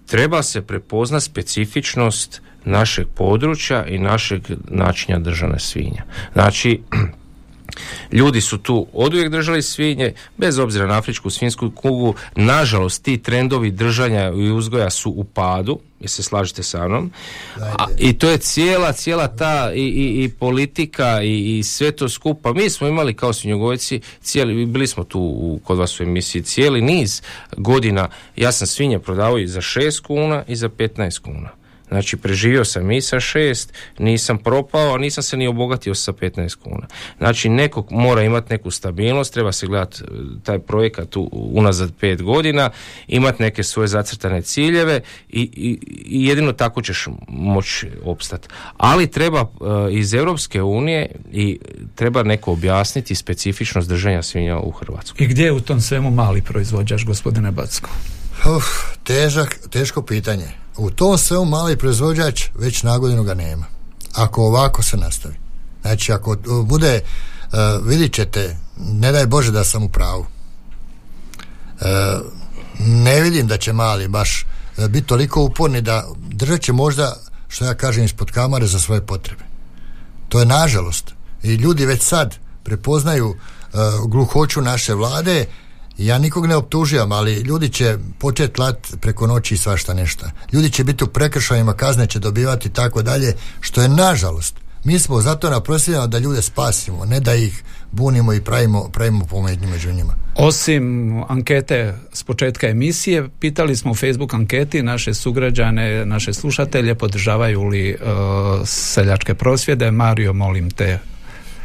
treba 0.05 0.43
se 0.43 0.61
prepoznat 0.61 1.23
specifičnost 1.23 2.41
našeg 2.65 3.07
područja 3.15 3.85
i 3.85 3.97
našeg 3.97 4.41
načina 4.69 5.19
držane 5.19 5.59
svinja. 5.59 6.03
Znači, 6.33 6.81
Ljudi 8.11 8.41
su 8.41 8.57
tu 8.57 8.87
oduvijek 8.93 9.31
držali 9.31 9.61
svinje, 9.61 10.13
bez 10.37 10.59
obzira 10.59 10.87
na 10.87 10.97
afričku 10.97 11.29
svinsku 11.29 11.71
kugu. 11.71 12.15
Nažalost, 12.35 13.03
ti 13.03 13.17
trendovi 13.17 13.71
držanja 13.71 14.29
i 14.29 14.51
uzgoja 14.51 14.89
su 14.89 15.09
u 15.09 15.23
padu, 15.23 15.79
jer 15.99 16.09
se 16.09 16.23
slažete 16.23 16.63
sa 16.63 16.87
mnom. 16.87 17.11
A, 17.59 17.85
I 17.97 18.13
to 18.13 18.29
je 18.29 18.37
cijela, 18.37 18.93
cijela 18.93 19.27
ta 19.27 19.71
i, 19.73 19.79
i, 19.79 20.23
i 20.23 20.29
politika 20.29 21.21
i, 21.23 21.59
i 21.59 21.63
sve 21.63 21.91
to 21.91 22.09
skupa. 22.09 22.53
Mi 22.53 22.69
smo 22.69 22.87
imali 22.87 23.13
kao 23.13 23.33
svinjogojci, 23.33 24.01
cijeli, 24.21 24.65
bili 24.65 24.87
smo 24.87 25.03
tu 25.03 25.19
u, 25.19 25.59
kod 25.63 25.77
vas 25.77 25.99
u 25.99 26.03
emisiji, 26.03 26.41
cijeli 26.41 26.81
niz 26.81 27.21
godina. 27.57 28.09
Ja 28.35 28.51
sam 28.51 28.67
svinje 28.67 28.99
prodavao 28.99 29.37
i 29.37 29.47
za 29.47 29.61
6 29.61 30.01
kuna 30.01 30.43
i 30.47 30.55
za 30.55 30.69
15 30.69 31.19
kuna. 31.19 31.60
Znači, 31.91 32.17
preživio 32.17 32.65
sam 32.65 32.91
i 32.91 33.01
sa 33.01 33.19
šest, 33.19 33.73
nisam 33.99 34.37
propao, 34.37 34.95
a 34.95 34.97
nisam 34.97 35.23
se 35.23 35.37
ni 35.37 35.47
obogatio 35.47 35.95
sa 35.95 36.11
15 36.11 36.55
kuna. 36.55 36.87
Znači, 37.17 37.49
neko 37.49 37.85
mora 37.89 38.23
imati 38.23 38.53
neku 38.53 38.71
stabilnost, 38.71 39.33
treba 39.33 39.51
se 39.51 39.67
gledati 39.67 40.03
taj 40.43 40.59
projekat 40.59 41.17
u, 41.17 41.29
unazad 41.31 41.91
pet 41.99 42.21
godina, 42.21 42.69
imati 43.07 43.43
neke 43.43 43.63
svoje 43.63 43.87
zacrtane 43.87 44.41
ciljeve 44.41 45.01
i, 45.29 45.41
i, 45.41 45.79
i 46.05 46.25
jedino 46.25 46.53
tako 46.53 46.81
ćeš 46.81 47.07
moći 47.27 47.89
opstati. 48.03 48.47
Ali 48.77 49.11
treba 49.11 49.39
e, 49.39 49.45
iz 49.91 50.13
Europske 50.13 50.61
unije 50.61 51.11
i 51.31 51.59
treba 51.95 52.23
neko 52.23 52.51
objasniti 52.51 53.15
specifičnost 53.15 53.89
držanja 53.89 54.23
svinja 54.23 54.57
u 54.57 54.71
Hrvatskoj. 54.71 55.25
I 55.25 55.27
gdje 55.27 55.43
je 55.43 55.51
u 55.51 55.61
tom 55.61 55.81
svemu 55.81 56.11
mali 56.11 56.41
proizvođač, 56.41 57.03
gospodine 57.05 57.51
Backo? 57.51 57.89
Uf, 58.57 58.65
težak, 59.03 59.59
teško 59.69 60.01
pitanje. 60.01 60.60
U 60.77 60.91
tom 60.91 61.17
svemu 61.17 61.45
mali 61.45 61.77
proizvođač 61.77 62.43
već 62.55 62.83
nagodinu 62.83 63.23
ga 63.23 63.33
nema. 63.33 63.65
Ako 64.13 64.43
ovako 64.43 64.83
se 64.83 64.97
nastavi. 64.97 65.35
Znači, 65.81 66.13
ako 66.13 66.31
uh, 66.31 66.67
bude, 66.67 67.01
uh, 67.01 67.87
vidit 67.87 68.13
ćete, 68.13 68.57
ne 68.77 69.11
daj 69.11 69.25
Bože 69.25 69.51
da 69.51 69.63
sam 69.63 69.83
u 69.83 69.89
pravu. 69.89 70.25
Uh, 71.81 71.87
ne 72.79 73.21
vidim 73.21 73.47
da 73.47 73.57
će 73.57 73.73
mali 73.73 74.07
baš 74.07 74.45
biti 74.89 75.07
toliko 75.07 75.43
uporni 75.43 75.81
da 75.81 76.07
držat 76.17 76.61
će 76.61 76.73
možda, 76.73 77.15
što 77.47 77.65
ja 77.65 77.73
kažem, 77.73 78.03
ispod 78.03 78.31
kamare 78.31 78.67
za 78.67 78.79
svoje 78.79 79.05
potrebe. 79.05 79.43
To 80.29 80.39
je 80.39 80.45
nažalost. 80.45 81.13
I 81.43 81.53
ljudi 81.53 81.85
već 81.85 82.01
sad 82.01 82.35
prepoznaju 82.63 83.29
uh, 83.29 84.09
gluhoću 84.09 84.61
naše 84.61 84.93
vlade 84.93 85.45
ja 86.05 86.17
nikog 86.17 86.47
ne 86.47 86.55
optužujem, 86.55 87.11
ali 87.11 87.33
ljudi 87.33 87.69
će 87.69 87.97
početi 88.19 88.53
tlat 88.53 88.77
preko 89.01 89.27
noći 89.27 89.53
i 89.53 89.57
svašta 89.57 89.93
nešto. 89.93 90.25
Ljudi 90.53 90.69
će 90.69 90.83
biti 90.83 91.03
u 91.03 91.07
prekršajima, 91.07 91.73
kazne 91.73 92.07
će 92.07 92.19
dobivati 92.19 92.67
i 92.67 92.71
tako 92.71 93.01
dalje, 93.01 93.33
što 93.59 93.81
je 93.81 93.89
nažalost. 93.89 94.55
Mi 94.83 94.99
smo 94.99 95.21
zato 95.21 95.49
na 95.49 95.59
prosvjedima 95.59 96.07
da 96.07 96.19
ljude 96.19 96.41
spasimo, 96.41 97.05
ne 97.05 97.19
da 97.19 97.35
ih 97.35 97.63
bunimo 97.91 98.33
i 98.33 98.41
pravimo, 98.41 98.89
pravimo 98.93 99.25
pometnju 99.25 99.69
među 99.69 99.93
njima. 99.93 100.13
Osim 100.35 101.13
ankete 101.27 101.97
s 102.13 102.23
početka 102.23 102.67
emisije, 102.67 103.29
pitali 103.39 103.75
smo 103.75 103.91
u 103.91 103.95
Facebook 103.95 104.33
anketi 104.33 104.83
naše 104.83 105.13
sugrađane, 105.13 106.05
naše 106.05 106.33
slušatelje, 106.33 106.95
podržavaju 106.95 107.63
li 107.63 107.93
uh, 107.93 108.07
seljačke 108.65 109.33
prosvjede. 109.33 109.91
Mario, 109.91 110.33
molim 110.33 110.71
te, 110.71 110.99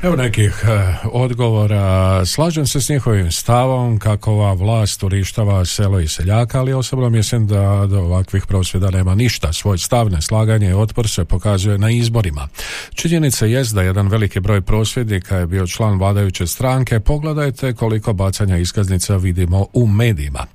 Evo 0.03 0.17
nekih 0.17 0.65
e, 0.65 0.95
odgovora. 1.13 2.27
Slažem 2.27 2.67
se 2.67 2.81
s 2.81 2.89
njihovim 2.89 3.33
stavom 3.33 3.99
kako 3.99 4.33
ova 4.33 4.53
vlast 4.53 5.03
urištava 5.03 5.65
selo 5.65 6.01
i 6.01 6.09
seljaka, 6.09 6.61
ali 6.61 6.73
osobno 6.73 7.11
mislim 7.11 7.47
da 7.47 7.87
do 7.87 8.01
ovakvih 8.01 8.47
prosvjeda 8.47 8.91
nema 8.91 9.15
ništa. 9.15 9.53
Svoj 9.53 9.79
stav, 9.79 10.11
neslaganje 10.11 10.71
i 10.71 10.73
otpor 10.73 11.09
se 11.09 11.25
pokazuje 11.25 11.79
na 11.79 11.91
izborima. 11.91 12.49
Činjenica 12.95 13.47
jest 13.47 13.75
da 13.75 13.83
jedan 13.83 14.09
veliki 14.09 14.41
broj 14.41 14.61
prosvjednika 14.61 15.37
je 15.37 15.47
bio 15.47 15.67
član 15.67 15.99
vladajuće 15.99 16.47
stranke. 16.47 17.01
Pogledajte 17.01 17.75
koliko 17.75 18.13
bacanja 18.13 18.57
iskaznica 18.57 19.17
vidimo 19.17 19.67
u 19.73 19.87
medijima. 19.87 20.47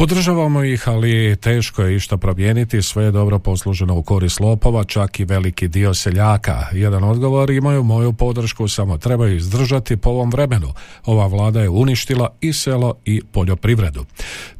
Podržavamo 0.00 0.64
ih, 0.64 0.88
ali 0.88 1.36
teško 1.36 1.82
je 1.82 1.96
išta 1.96 2.16
promijeniti, 2.16 2.82
sve 2.82 3.04
je 3.04 3.10
dobro 3.10 3.38
posluženo 3.38 3.94
u 3.94 4.02
korist 4.02 4.40
lopova, 4.40 4.84
čak 4.84 5.20
i 5.20 5.24
veliki 5.24 5.68
dio 5.68 5.94
seljaka. 5.94 6.66
Jedan 6.72 7.04
odgovor 7.04 7.50
imaju 7.50 7.82
moju 7.82 8.12
podršku, 8.12 8.68
samo 8.68 8.98
trebaju 8.98 9.36
izdržati 9.36 9.96
po 9.96 10.10
ovom 10.10 10.30
vremenu. 10.30 10.72
Ova 11.04 11.26
vlada 11.26 11.62
je 11.62 11.68
uništila 11.68 12.36
i 12.40 12.52
selo 12.52 12.94
i 13.04 13.20
poljoprivredu. 13.32 14.04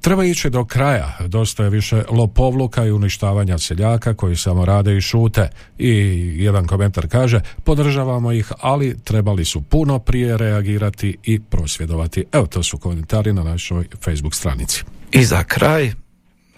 Treba 0.01 0.25
ići 0.25 0.51
do 0.51 0.65
kraja, 0.65 1.17
dosta 1.27 1.65
je 1.65 1.71
više 1.71 2.03
lopovluka 2.11 2.85
i 2.85 2.93
uništavanja 2.93 3.59
seljaka 3.59 4.15
koji 4.15 4.37
samo 4.37 4.65
rade 4.65 4.97
i 4.97 5.01
šute. 5.01 5.49
I 5.79 5.91
jedan 6.37 6.67
komentar 6.67 7.09
kaže, 7.09 7.41
podržavamo 7.65 8.33
ih, 8.33 8.53
ali 8.61 8.99
trebali 9.05 9.45
su 9.45 9.63
puno 9.63 9.99
prije 9.99 10.37
reagirati 10.37 11.17
i 11.25 11.41
prosvjedovati. 11.41 12.25
Evo, 12.33 12.47
to 12.47 12.63
su 12.63 12.79
komentari 12.79 13.33
na 13.33 13.43
našoj 13.43 13.89
Facebook 14.05 14.35
stranici. 14.35 15.00
I 15.13 15.25
za 15.25 15.45
kraj, 15.45 15.93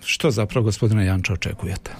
Što 0.05 0.31
zapravo 0.31 0.65
gospodine 0.65 1.07
Janča 1.07 1.33
očekujete? 1.33 1.91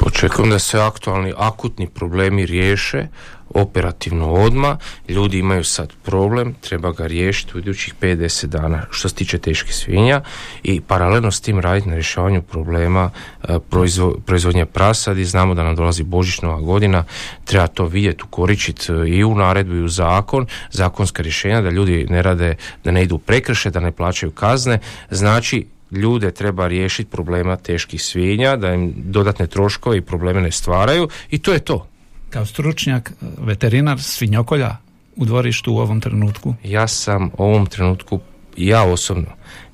Očekujem 0.00 0.50
da 0.50 0.58
se 0.58 0.80
aktualni 0.80 1.32
akutni 1.36 1.88
problemi 1.88 2.46
riješe 2.46 3.06
operativno 3.54 4.32
odma. 4.32 4.76
Ljudi 5.08 5.38
imaju 5.38 5.64
sad 5.64 5.92
problem, 6.02 6.54
treba 6.60 6.92
ga 6.92 7.06
riješiti 7.06 7.52
u 7.54 7.58
idućih 7.58 7.94
5-10 8.00 8.46
dana 8.46 8.86
što 8.90 9.08
se 9.08 9.14
tiče 9.14 9.38
teških 9.38 9.74
svinja 9.74 10.20
i 10.62 10.80
paralelno 10.80 11.30
s 11.30 11.40
tim 11.40 11.60
raditi 11.60 11.88
na 11.88 11.94
rješavanju 11.94 12.42
problema 12.42 13.10
e, 13.42 13.58
proizvo, 13.70 14.16
proizvodnje 14.26 14.66
prasadi. 14.66 15.24
Znamo 15.24 15.54
da 15.54 15.62
nam 15.62 15.76
dolazi 15.76 16.02
božićnova 16.02 16.60
godina, 16.60 17.04
treba 17.44 17.66
to 17.66 17.84
vidjeti, 17.84 18.24
ukoričiti 18.24 18.92
e, 18.92 19.08
i 19.08 19.24
u 19.24 19.34
naredbu 19.34 19.74
i 19.74 19.82
u 19.82 19.88
zakon, 19.88 20.46
zakonska 20.70 21.22
rješenja 21.22 21.60
da 21.60 21.70
ljudi 21.70 22.06
ne 22.10 22.22
rade, 22.22 22.56
da 22.84 22.90
ne 22.90 23.02
idu 23.02 23.18
prekrše, 23.18 23.70
da 23.70 23.80
ne 23.80 23.92
plaćaju 23.92 24.32
kazne. 24.32 24.78
Znači, 25.10 25.66
ljude 25.90 26.30
treba 26.30 26.68
riješiti 26.68 27.10
problema 27.10 27.56
teških 27.56 28.02
svinja, 28.02 28.56
da 28.56 28.74
im 28.74 28.92
dodatne 28.96 29.46
troškove 29.46 29.98
i 29.98 30.00
probleme 30.00 30.40
ne 30.40 30.52
stvaraju 30.52 31.08
i 31.30 31.38
to 31.38 31.52
je 31.52 31.58
to. 31.58 31.88
Kao 32.30 32.46
stručnjak, 32.46 33.12
veterinar 33.38 34.02
svinjokolja 34.02 34.76
u 35.16 35.24
dvorištu 35.24 35.72
u 35.72 35.78
ovom 35.78 36.00
trenutku? 36.00 36.54
Ja 36.64 36.88
sam 36.88 37.30
u 37.38 37.44
ovom 37.44 37.66
trenutku, 37.66 38.20
ja 38.56 38.82
osobno, 38.82 39.26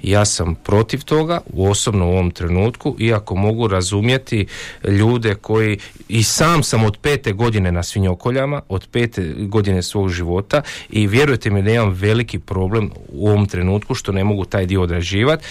ja 0.03 0.25
sam 0.25 0.55
protiv 0.55 1.05
toga, 1.05 1.41
osobno 1.57 2.07
u 2.07 2.13
ovom 2.13 2.31
trenutku, 2.31 2.97
iako 2.99 3.35
mogu 3.35 3.69
razumjeti 3.69 4.47
ljude 4.89 5.35
koji, 5.35 5.79
i 6.09 6.23
sam 6.23 6.63
sam 6.63 6.85
od 6.85 6.97
pete 7.03 7.33
godine 7.33 7.73
na 7.73 7.83
svinjokoljama, 7.83 8.61
od 8.69 8.89
pete 8.93 9.35
godine 9.39 9.83
svog 9.83 10.09
života 10.09 10.63
i 10.91 11.07
vjerujte 11.07 11.51
mi 11.51 11.63
da 11.63 11.71
imam 11.71 11.91
veliki 11.91 12.39
problem 12.39 12.91
u 13.09 13.29
ovom 13.29 13.47
trenutku 13.47 13.95
što 13.95 14.13
ne 14.13 14.25
mogu 14.25 14.45
taj 14.45 14.67
dio 14.67 14.83
odrađivati 14.83 15.45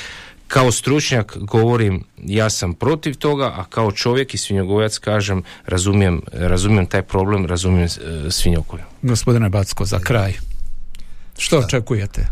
kao 0.53 0.71
stručnjak 0.71 1.37
govorim 1.37 2.03
ja 2.17 2.49
sam 2.49 2.73
protiv 2.73 3.15
toga, 3.15 3.45
a 3.45 3.63
kao 3.69 3.91
čovjek 3.91 4.33
i 4.33 4.37
svinjogojac 4.37 4.97
kažem 4.97 5.43
razumijem, 5.65 6.21
razumijem 6.31 6.85
taj 6.85 7.01
problem, 7.01 7.45
razumijem 7.45 7.87
e, 7.87 8.31
svinjokolju. 8.31 8.83
Gospodine 9.01 9.49
Backo, 9.49 9.85
za 9.85 9.99
kraj. 9.99 10.33
Što 11.37 11.57
očekujete? 11.57 12.27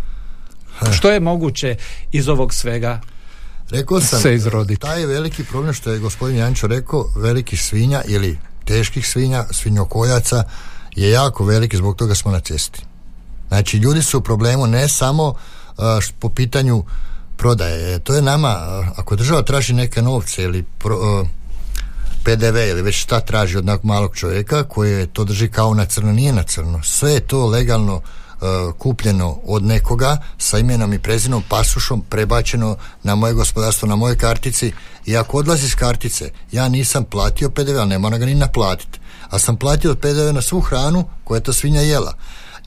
Što 0.93 1.11
je 1.11 1.19
moguće 1.19 1.76
iz 2.11 2.28
ovog 2.30 2.53
svega 2.53 3.01
Rekao 3.69 4.01
sam, 4.01 4.22
se 4.22 4.36
izroditi? 4.36 4.82
taj 4.82 5.05
veliki 5.05 5.43
problem 5.43 5.74
što 5.74 5.91
je 5.91 5.99
gospodin 5.99 6.38
Jančo 6.38 6.67
rekao, 6.67 7.09
velikih 7.15 7.63
svinja 7.63 8.01
ili 8.07 8.38
teških 8.65 9.07
svinja, 9.07 9.45
svinjokoljaca 9.51 10.43
je 10.95 11.09
jako 11.09 11.45
veliki, 11.45 11.78
zbog 11.78 11.95
toga 11.95 12.15
smo 12.15 12.32
na 12.32 12.39
cesti. 12.39 12.82
Znači, 13.47 13.78
ljudi 13.78 14.01
su 14.01 14.17
u 14.17 14.22
problemu 14.22 14.67
ne 14.67 14.89
samo 14.89 15.28
uh, 15.28 15.36
po 16.19 16.30
pitanju 16.30 16.84
prodaje. 17.38 18.00
To 18.00 18.14
je 18.14 18.22
nama, 18.22 18.84
ako 18.96 19.16
država 19.16 19.42
traži 19.42 19.74
neke 19.74 20.02
novce 20.02 20.44
ili 20.44 20.64
pro, 20.64 21.26
PDV 22.24 22.58
ili 22.70 22.82
već 22.82 22.96
šta 22.96 23.20
traži 23.20 23.58
od 23.58 23.66
nekog 23.66 23.86
malog 23.86 24.16
čovjeka 24.16 24.64
koje 24.64 25.08
to 25.08 25.24
drži 25.24 25.48
kao 25.48 25.74
na 25.74 25.86
crno, 25.86 26.12
nije 26.12 26.34
na 26.34 26.44
crno. 26.44 26.84
Sve 26.84 27.12
je 27.12 27.20
to 27.20 27.48
legalno 27.48 28.02
kupljeno 28.78 29.40
od 29.44 29.64
nekoga 29.64 30.18
sa 30.38 30.58
imenom 30.58 30.94
i 30.94 31.00
prezinom, 31.00 31.44
pasušom, 31.50 32.02
prebačeno 32.10 32.76
na 33.04 33.16
moje 33.16 33.34
gospodarstvo, 33.34 33.88
na 33.88 33.96
moje 33.96 34.16
kartici 34.16 34.72
i 35.06 35.18
ako 35.18 35.38
odlazi 35.38 35.66
iz 35.66 35.76
kartice, 35.76 36.32
ja 36.52 36.70
nisam 36.70 37.04
platio 37.04 37.50
PDV, 37.50 37.78
ali 37.80 37.90
ne 37.90 38.00
moram 38.00 38.20
ga 38.20 38.26
ni 38.26 38.36
naplatiti. 38.36 39.00
A 39.30 39.40
sam 39.40 39.58
platio 39.58 39.96
PDV 39.96 40.34
na 40.34 40.42
svu 40.42 40.60
hranu 40.60 41.10
koja 41.24 41.38
je 41.38 41.44
to 41.44 41.54
svinja 41.54 41.82
jela 41.82 42.14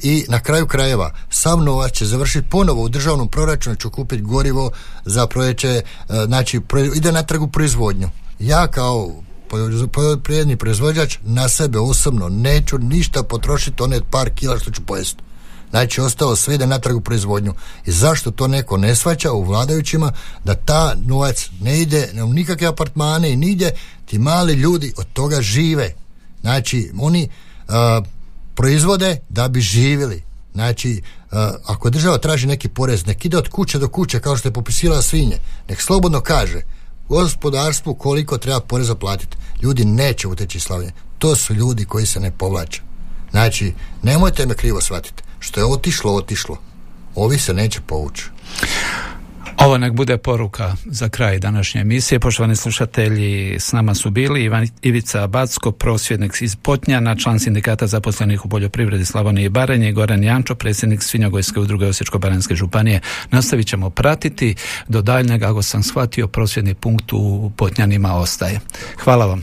i 0.04 0.24
na 0.28 0.40
kraju 0.40 0.66
krajeva 0.66 1.10
sav 1.30 1.62
novac 1.62 1.92
će 1.92 2.06
završiti 2.06 2.48
ponovo 2.50 2.82
u 2.82 2.88
državnom 2.88 3.28
proračunu 3.28 3.76
ću 3.76 3.90
kupiti 3.90 4.22
gorivo 4.22 4.70
za 5.04 5.26
projeće 5.26 5.68
e, 5.68 5.82
znači 6.26 6.60
ide 6.96 7.12
na 7.12 7.22
trgu 7.22 7.48
proizvodnju 7.48 8.10
ja 8.38 8.66
kao 8.66 9.10
poljoprivredni 9.92 10.56
proizvođač 10.56 11.18
na 11.22 11.48
sebe 11.48 11.78
osobno 11.78 12.28
neću 12.28 12.78
ništa 12.78 13.22
potrošiti 13.22 13.82
one 13.82 14.00
par 14.10 14.30
kila 14.30 14.58
što 14.58 14.70
ću 14.70 14.82
pojesti 14.86 15.24
Znači, 15.70 16.00
ostalo 16.00 16.36
sve 16.36 16.54
ide 16.54 16.66
natrag 16.66 16.96
u 16.96 17.00
proizvodnju. 17.00 17.54
I 17.86 17.92
zašto 17.92 18.30
to 18.30 18.48
neko 18.48 18.76
ne 18.76 18.94
svaća 18.94 19.32
u 19.32 19.42
vladajućima 19.42 20.12
da 20.44 20.54
ta 20.54 20.94
novac 21.06 21.50
ne 21.60 21.80
ide 21.80 22.08
u 22.24 22.32
nikakve 22.32 22.66
apartmane 22.66 23.32
i 23.32 23.36
nigdje 23.36 23.72
ti 24.06 24.18
mali 24.18 24.52
ljudi 24.52 24.92
od 24.96 25.06
toga 25.12 25.42
žive. 25.42 25.94
Znači, 26.40 26.90
oni 27.00 27.28
proizvode 28.54 29.16
da 29.28 29.48
bi 29.48 29.60
živjeli. 29.60 30.22
Znači, 30.52 31.02
uh, 31.32 31.38
ako 31.66 31.90
država 31.90 32.18
traži 32.18 32.46
neki 32.46 32.68
porez, 32.68 33.06
nek 33.06 33.24
ide 33.24 33.38
od 33.38 33.48
kuće 33.48 33.78
do 33.78 33.88
kuće 33.88 34.20
kao 34.20 34.36
što 34.36 34.48
je 34.48 34.52
popisila 34.52 35.02
svinje, 35.02 35.38
nek 35.68 35.82
slobodno 35.82 36.20
kaže 36.20 36.60
gospodarstvu 37.08 37.94
koliko 37.94 38.38
treba 38.38 38.60
poreza 38.60 38.94
platiti. 38.94 39.36
Ljudi 39.62 39.84
neće 39.84 40.28
uteći 40.28 40.60
Slavonije. 40.60 40.92
To 41.18 41.36
su 41.36 41.54
ljudi 41.54 41.84
koji 41.84 42.06
se 42.06 42.20
ne 42.20 42.30
povlače. 42.30 42.82
Znači, 43.30 43.74
nemojte 44.02 44.46
me 44.46 44.54
krivo 44.54 44.80
shvatiti. 44.80 45.22
Što 45.38 45.60
je 45.60 45.66
otišlo, 45.66 46.14
otišlo. 46.14 46.56
Ovi 47.14 47.38
se 47.38 47.54
neće 47.54 47.80
povući. 47.80 48.24
Ovo 49.58 49.78
nek 49.78 49.92
bude 49.92 50.18
poruka 50.18 50.76
za 50.84 51.08
kraj 51.08 51.38
današnje 51.38 51.80
emisije. 51.80 52.20
Poštovani 52.20 52.56
slušatelji, 52.56 53.56
s 53.60 53.72
nama 53.72 53.94
su 53.94 54.10
bili 54.10 54.44
Ivan 54.44 54.68
Ivica 54.82 55.26
Backo, 55.26 55.72
prosvjednik 55.72 56.36
iz 56.40 56.56
Potnjana, 56.56 57.16
član 57.16 57.38
sindikata 57.38 57.86
zaposlenih 57.86 58.44
u 58.44 58.48
poljoprivredi 58.48 59.04
Slavonije 59.04 59.46
i 59.46 59.48
Barenje, 59.48 59.92
Goran 59.92 60.24
Jančo, 60.24 60.54
predsjednik 60.54 61.02
Svinjogojske 61.02 61.60
udruge 61.60 61.86
Osječko-Baranjske 61.86 62.54
županije. 62.54 63.00
Nastavit 63.30 63.66
ćemo 63.66 63.90
pratiti 63.90 64.54
do 64.88 65.02
daljnjeg, 65.02 65.42
ako 65.42 65.62
sam 65.62 65.82
shvatio, 65.82 66.28
prosvjedni 66.28 66.74
punkt 66.74 67.12
u 67.12 67.52
Potnjanima 67.56 68.14
ostaje. 68.14 68.60
Hvala 69.04 69.26
vam. 69.26 69.42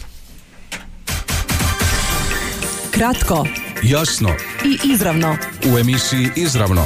Kratko, 2.92 3.48
jasno 3.84 4.30
i 4.66 4.94
izravno. 4.94 5.38
U 5.74 5.80
emisiji 5.80 6.30
Izravno 6.36 6.86